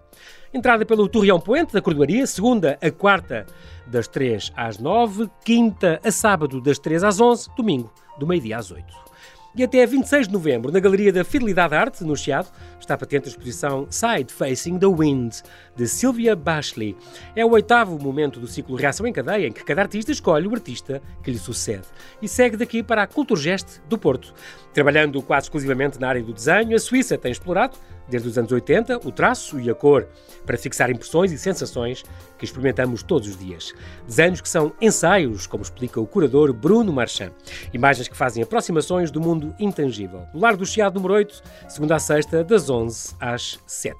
Entrada 0.53 0.85
pelo 0.85 1.07
Torreão 1.07 1.39
Poente 1.39 1.73
da 1.73 1.81
Cordoaria, 1.81 2.25
segunda 2.25 2.77
a 2.81 2.91
quarta 2.91 3.45
das 3.85 4.07
3 4.07 4.51
às 4.55 4.77
9, 4.77 5.29
quinta 5.43 5.99
a 6.03 6.11
sábado 6.11 6.61
das 6.61 6.79
3 6.79 7.03
às 7.03 7.19
11, 7.19 7.49
domingo 7.55 7.91
do 8.17 8.25
meio-dia 8.25 8.57
às 8.57 8.71
8. 8.71 9.07
E 9.57 9.63
até 9.63 9.83
26 9.87 10.27
de 10.27 10.33
novembro, 10.33 10.71
na 10.71 10.79
Galeria 10.79 11.11
da 11.11 11.23
Fidelidade 11.23 11.73
Arte, 11.73 12.03
no 12.03 12.15
Chiado, 12.15 12.47
está 12.79 12.95
patente 12.95 13.25
a 13.25 13.31
exposição 13.31 13.87
Side 13.89 14.31
Facing 14.31 14.77
the 14.77 14.85
Wind, 14.85 15.33
de 15.75 15.87
Sylvia 15.87 16.35
Bashley. 16.35 16.95
É 17.35 17.43
o 17.43 17.49
oitavo 17.49 17.97
momento 17.97 18.39
do 18.39 18.45
ciclo 18.45 18.75
Reação 18.75 19.07
em 19.07 19.11
Cadeia, 19.11 19.47
em 19.47 19.51
que 19.51 19.63
cada 19.63 19.81
artista 19.81 20.11
escolhe 20.11 20.47
o 20.47 20.53
artista 20.53 21.01
que 21.23 21.31
lhe 21.31 21.39
sucede. 21.39 21.87
E 22.21 22.27
segue 22.27 22.55
daqui 22.55 22.83
para 22.83 23.01
a 23.01 23.07
Culturgest 23.07 23.79
do 23.89 23.97
Porto. 23.97 24.31
Trabalhando 24.77 25.19
quase 25.23 25.45
exclusivamente 25.45 25.99
na 25.99 26.07
área 26.07 26.21
do 26.21 26.31
desenho, 26.31 26.75
a 26.75 26.79
Suíça 26.79 27.17
tem 27.17 27.31
explorado 27.31 27.75
desde 28.07 28.29
os 28.29 28.37
anos 28.37 28.51
80, 28.51 29.07
o 29.07 29.11
traço 29.11 29.59
e 29.59 29.69
a 29.71 29.73
cor, 29.73 30.07
para 30.45 30.55
fixar 30.55 30.89
impressões 30.89 31.31
e 31.31 31.37
sensações 31.37 32.03
que 32.37 32.45
experimentamos 32.45 33.03
todos 33.03 33.27
os 33.27 33.37
dias. 33.37 33.73
Desenhos 34.05 34.39
que 34.39 34.47
são 34.47 34.71
ensaios, 34.79 35.47
como 35.47 35.63
explica 35.63 35.99
o 35.99 36.07
curador 36.07 36.53
Bruno 36.53 36.93
Marchand. 36.93 37.31
Imagens 37.73 38.07
que 38.07 38.15
fazem 38.15 38.43
aproximações 38.43 39.11
do 39.11 39.19
mundo 39.19 39.53
intangível. 39.59 40.27
No 40.31 40.39
Largo 40.39 40.59
do 40.59 40.65
Chiado 40.65 40.95
número 40.95 41.15
8, 41.15 41.41
segunda 41.67 41.95
a 41.95 41.99
sexta, 41.99 42.43
das 42.43 42.69
11 42.69 43.15
às 43.19 43.59
7. 43.65 43.97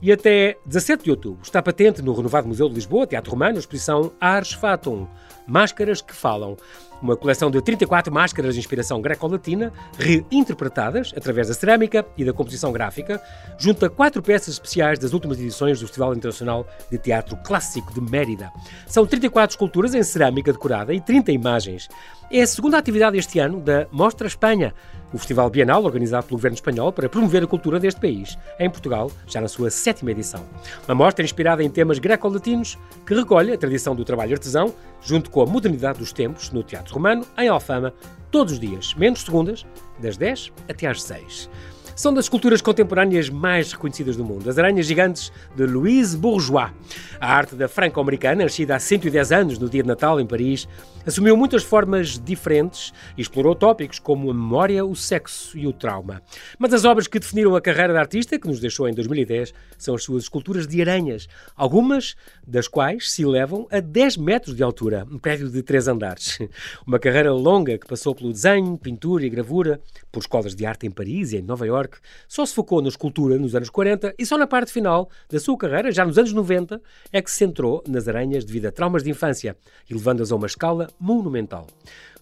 E 0.00 0.10
até 0.10 0.56
17 0.64 1.04
de 1.04 1.10
outubro 1.10 1.42
está 1.42 1.62
patente 1.62 2.00
no 2.02 2.14
renovado 2.14 2.48
Museu 2.48 2.68
de 2.68 2.74
Lisboa, 2.74 3.06
Teatro 3.06 3.30
Romano, 3.30 3.56
a 3.56 3.60
exposição 3.60 4.12
Ars 4.20 4.52
Fatum, 4.52 5.06
Máscaras 5.46 6.00
que 6.00 6.14
Falam, 6.14 6.56
uma 7.00 7.16
coleção 7.16 7.50
de 7.50 7.60
34 7.60 8.12
máscaras 8.12 8.54
de 8.54 8.60
inspiração 8.60 9.00
greco-latina, 9.00 9.72
reinterpretadas 9.98 11.12
através 11.16 11.48
da 11.48 11.54
cerâmica 11.54 12.04
e 12.16 12.24
da 12.24 12.32
composição 12.32 12.72
gráfica, 12.72 13.20
junto 13.58 13.84
a 13.84 13.90
quatro 13.90 14.22
peças 14.22 14.54
especiais 14.54 14.98
das 14.98 15.12
últimas 15.12 15.38
edições 15.38 15.80
do 15.80 15.86
Festival 15.86 16.14
Internacional 16.14 16.66
de 16.90 16.98
Teatro 16.98 17.36
Clássico 17.44 17.92
de 17.92 18.00
Mérida. 18.00 18.50
São 18.86 19.06
34 19.06 19.54
esculturas 19.54 19.94
em 19.94 20.02
cerâmica 20.02 20.52
decorada 20.52 20.94
e 20.94 21.00
30 21.00 21.32
imagens. 21.32 21.88
É 22.30 22.42
a 22.42 22.46
segunda 22.46 22.76
atividade 22.76 23.16
este 23.16 23.38
ano 23.38 23.60
da 23.60 23.86
Mostra 23.92 24.26
Espanha, 24.26 24.74
o 25.12 25.18
festival 25.18 25.48
bienal 25.48 25.84
organizado 25.84 26.26
pelo 26.26 26.36
governo 26.36 26.56
espanhol 26.56 26.92
para 26.92 27.08
promover 27.08 27.42
a 27.42 27.46
cultura 27.46 27.78
deste 27.78 28.00
país, 28.00 28.36
em 28.58 28.68
Portugal, 28.68 29.10
já 29.26 29.40
na 29.40 29.48
sua 29.48 29.70
sétima 29.70 30.10
edição. 30.10 30.44
Uma 30.86 30.94
mostra 30.94 31.24
inspirada 31.24 31.62
em 31.62 31.70
temas 31.70 31.98
greco-latinos 31.98 32.76
que 33.06 33.14
recolhe 33.14 33.52
a 33.52 33.58
tradição 33.58 33.94
do 33.94 34.04
trabalho 34.04 34.32
artesão, 34.32 34.74
junto 35.00 35.30
com 35.30 35.40
a 35.40 35.46
modernidade 35.46 35.98
dos 35.98 36.12
tempos, 36.12 36.50
no 36.50 36.62
Teatro 36.62 36.85
Romano, 36.92 37.26
em 37.38 37.48
Alfama, 37.48 37.92
todos 38.30 38.54
os 38.54 38.60
dias, 38.60 38.94
menos 38.94 39.20
segundas, 39.20 39.66
das 39.98 40.16
10 40.16 40.52
até 40.68 40.86
às 40.86 41.02
6 41.02 41.48
são 41.96 42.12
das 42.12 42.26
esculturas 42.26 42.60
contemporâneas 42.60 43.30
mais 43.30 43.72
reconhecidas 43.72 44.16
do 44.16 44.24
mundo. 44.24 44.48
As 44.50 44.58
Aranhas 44.58 44.84
Gigantes 44.84 45.32
de 45.56 45.64
Louise 45.64 46.14
Bourgeois. 46.14 46.70
A 47.18 47.32
arte 47.32 47.56
da 47.56 47.66
franco-americana, 47.66 48.44
nascida 48.44 48.76
há 48.76 48.78
110 48.78 49.32
anos 49.32 49.58
no 49.58 49.66
dia 49.66 49.82
de 49.82 49.88
Natal 49.88 50.20
em 50.20 50.26
Paris, 50.26 50.68
assumiu 51.06 51.36
muitas 51.36 51.62
formas 51.62 52.18
diferentes 52.18 52.92
e 53.16 53.22
explorou 53.22 53.54
tópicos 53.54 53.98
como 53.98 54.30
a 54.30 54.34
memória, 54.34 54.84
o 54.84 54.94
sexo 54.94 55.56
e 55.56 55.66
o 55.66 55.72
trauma. 55.72 56.20
Mas 56.58 56.74
as 56.74 56.84
obras 56.84 57.06
que 57.06 57.18
definiram 57.18 57.56
a 57.56 57.62
carreira 57.62 57.94
da 57.94 58.00
artista, 58.00 58.38
que 58.38 58.46
nos 58.46 58.60
deixou 58.60 58.86
em 58.86 58.92
2010, 58.92 59.54
são 59.78 59.94
as 59.94 60.02
suas 60.02 60.24
esculturas 60.24 60.66
de 60.66 60.82
aranhas, 60.82 61.26
algumas 61.56 62.14
das 62.46 62.68
quais 62.68 63.10
se 63.10 63.22
elevam 63.22 63.66
a 63.70 63.80
10 63.80 64.18
metros 64.18 64.54
de 64.54 64.62
altura, 64.62 65.06
um 65.10 65.18
prédio 65.18 65.48
de 65.48 65.62
três 65.62 65.88
andares. 65.88 66.38
Uma 66.86 66.98
carreira 66.98 67.32
longa 67.32 67.78
que 67.78 67.86
passou 67.86 68.14
pelo 68.14 68.32
desenho, 68.32 68.76
pintura 68.76 69.24
e 69.24 69.30
gravura, 69.30 69.80
por 70.12 70.20
escolas 70.20 70.54
de 70.54 70.66
arte 70.66 70.86
em 70.86 70.90
Paris 70.90 71.32
e 71.32 71.38
em 71.38 71.42
Nova 71.42 71.66
York, 71.66 71.85
York, 71.86 71.98
só 72.28 72.44
se 72.44 72.54
focou 72.54 72.82
na 72.82 72.88
escultura 72.88 73.38
nos 73.38 73.54
anos 73.54 73.70
40 73.70 74.14
e 74.18 74.26
só 74.26 74.36
na 74.36 74.46
parte 74.46 74.72
final 74.72 75.08
da 75.30 75.38
sua 75.38 75.56
carreira, 75.56 75.90
já 75.90 76.04
nos 76.04 76.18
anos 76.18 76.32
90, 76.32 76.80
é 77.12 77.22
que 77.22 77.30
se 77.30 77.38
centrou 77.38 77.82
nas 77.88 78.08
aranhas 78.08 78.44
devido 78.44 78.66
a 78.66 78.72
traumas 78.72 79.02
de 79.02 79.10
infância, 79.10 79.56
elevando-as 79.88 80.32
a 80.32 80.36
uma 80.36 80.46
escala 80.46 80.88
monumental. 80.98 81.66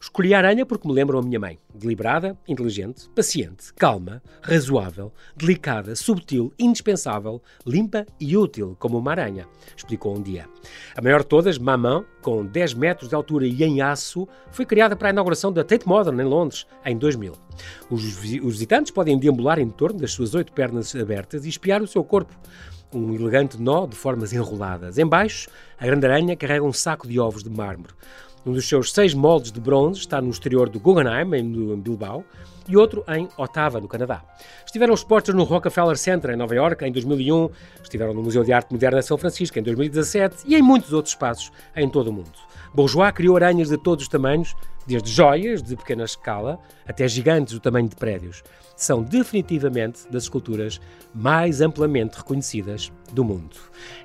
Escolhi 0.05 0.35
a 0.35 0.39
aranha 0.39 0.67
porque 0.67 0.87
me 0.87 0.93
lembram 0.93 1.19
a 1.19 1.23
minha 1.23 1.41
mãe. 1.41 1.59
Deliberada, 1.75 2.37
inteligente, 2.47 3.09
paciente, 3.15 3.73
calma, 3.73 4.23
razoável, 4.43 5.11
delicada, 5.35 5.97
subtil, 5.97 6.53
indispensável, 6.59 7.41
limpa 7.67 8.05
e 8.21 8.37
útil, 8.37 8.77
como 8.79 8.99
uma 8.99 9.13
aranha, 9.13 9.49
explicou 9.75 10.15
um 10.15 10.21
dia. 10.21 10.47
A 10.95 11.01
maior 11.01 11.23
de 11.23 11.29
todas, 11.29 11.57
Maman, 11.57 12.05
com 12.21 12.45
10 12.45 12.75
metros 12.75 13.09
de 13.09 13.15
altura 13.15 13.47
e 13.47 13.65
em 13.65 13.81
aço, 13.81 14.29
foi 14.53 14.67
criada 14.67 14.95
para 14.95 15.09
a 15.09 15.11
inauguração 15.11 15.51
da 15.51 15.65
Tate 15.65 15.89
Modern 15.89 16.21
em 16.21 16.25
Londres, 16.25 16.67
em 16.85 16.99
2000. 16.99 17.33
Os, 17.89 18.05
os 18.05 18.53
visitantes 18.53 18.93
podem 18.93 19.19
deambular 19.19 19.59
em 19.59 19.71
torno 19.71 20.01
das 20.01 20.13
suas 20.13 20.35
oito 20.35 20.53
pernas 20.53 20.95
abertas 20.95 21.47
e 21.47 21.49
espiar 21.49 21.81
o 21.81 21.87
seu 21.87 22.05
corpo 22.05 22.39
um 22.93 23.13
elegante 23.13 23.61
nó 23.61 23.89
de 23.89 23.97
formas 23.97 24.33
enroladas. 24.33 24.99
Embaixo, 24.99 25.49
a 25.77 25.85
grande 25.85 26.07
aranha 26.07 26.37
carrega 26.37 26.65
um 26.65 26.73
saco 26.73 27.09
de 27.09 27.19
ovos 27.19 27.43
de 27.43 27.51
mármore. 27.51 27.93
Um 28.47 28.53
dos 28.53 28.69
seus 28.69 28.93
seis 28.93 29.15
moldes 29.15 29.51
de 29.51 29.59
bronze 29.59 30.01
está 30.01 30.21
no 30.21 30.29
exterior 30.29 30.69
do 30.69 30.79
Guggenheim, 30.79 31.35
em 31.35 31.81
Bilbao, 31.81 32.23
e 32.69 32.77
outro 32.77 33.03
em 33.09 33.27
Ottawa, 33.39 33.81
no 33.81 33.89
Canadá. 33.89 34.23
Estiveram 34.67 34.93
expostos 34.93 35.35
no 35.35 35.45
Rockefeller 35.45 35.97
Center, 35.97 36.31
em 36.31 36.37
Nova 36.37 36.55
York, 36.55 36.85
em 36.85 36.93
2001, 36.93 37.49
estiveram 37.83 38.13
no 38.13 38.23
Museu 38.23 38.45
de 38.45 38.53
Arte 38.53 38.71
Moderna 38.71 39.01
de 39.01 39.07
São 39.07 39.17
Francisco, 39.17 39.59
em 39.59 39.63
2017, 39.63 40.45
e 40.47 40.55
em 40.55 40.63
muitos 40.63 40.93
outros 40.93 41.15
espaços 41.15 41.51
em 41.75 41.89
todo 41.89 42.09
o 42.09 42.13
mundo. 42.13 42.33
Bourgeois 42.75 43.13
criou 43.13 43.37
aranhas 43.37 43.69
de 43.69 43.79
todos 43.79 44.05
os 44.05 44.09
tamanhos, 44.09 44.55
desde 44.87 45.11
joias 45.11 45.63
de 45.63 45.77
pequena 45.77 46.05
escala 46.05 46.59
até 46.87 47.07
gigantes 47.09 47.55
do 47.55 47.61
tamanho 47.61 47.89
de 47.89 47.97
prédios. 47.97 48.43
São 48.77 49.03
definitivamente 49.03 50.07
das 50.11 50.25
esculturas 50.25 50.81
mais 51.15 51.61
amplamente 51.61 52.19
reconhecidas 52.19 52.93
do 53.13 53.25
mundo. 53.25 53.57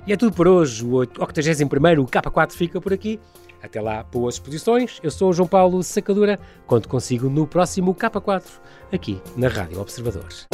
E 0.06 0.12
é 0.12 0.16
tudo 0.16 0.34
por 0.34 0.46
hoje. 0.46 0.84
O 0.84 0.90
81º 1.00 2.08
K4 2.08 2.52
fica 2.52 2.80
por 2.80 2.92
aqui. 2.92 3.18
Até 3.62 3.80
lá, 3.80 4.02
boas 4.02 4.34
exposições. 4.36 4.98
Eu 5.02 5.10
sou 5.10 5.30
o 5.30 5.32
João 5.32 5.48
Paulo 5.48 5.82
Sacadura. 5.82 6.38
Conto 6.66 6.88
consigo 6.88 7.28
no 7.28 7.46
próximo 7.46 7.94
K4, 7.94 8.42
aqui 8.92 9.20
na 9.36 9.48
Rádio 9.48 9.80
Observadores. 9.80 10.46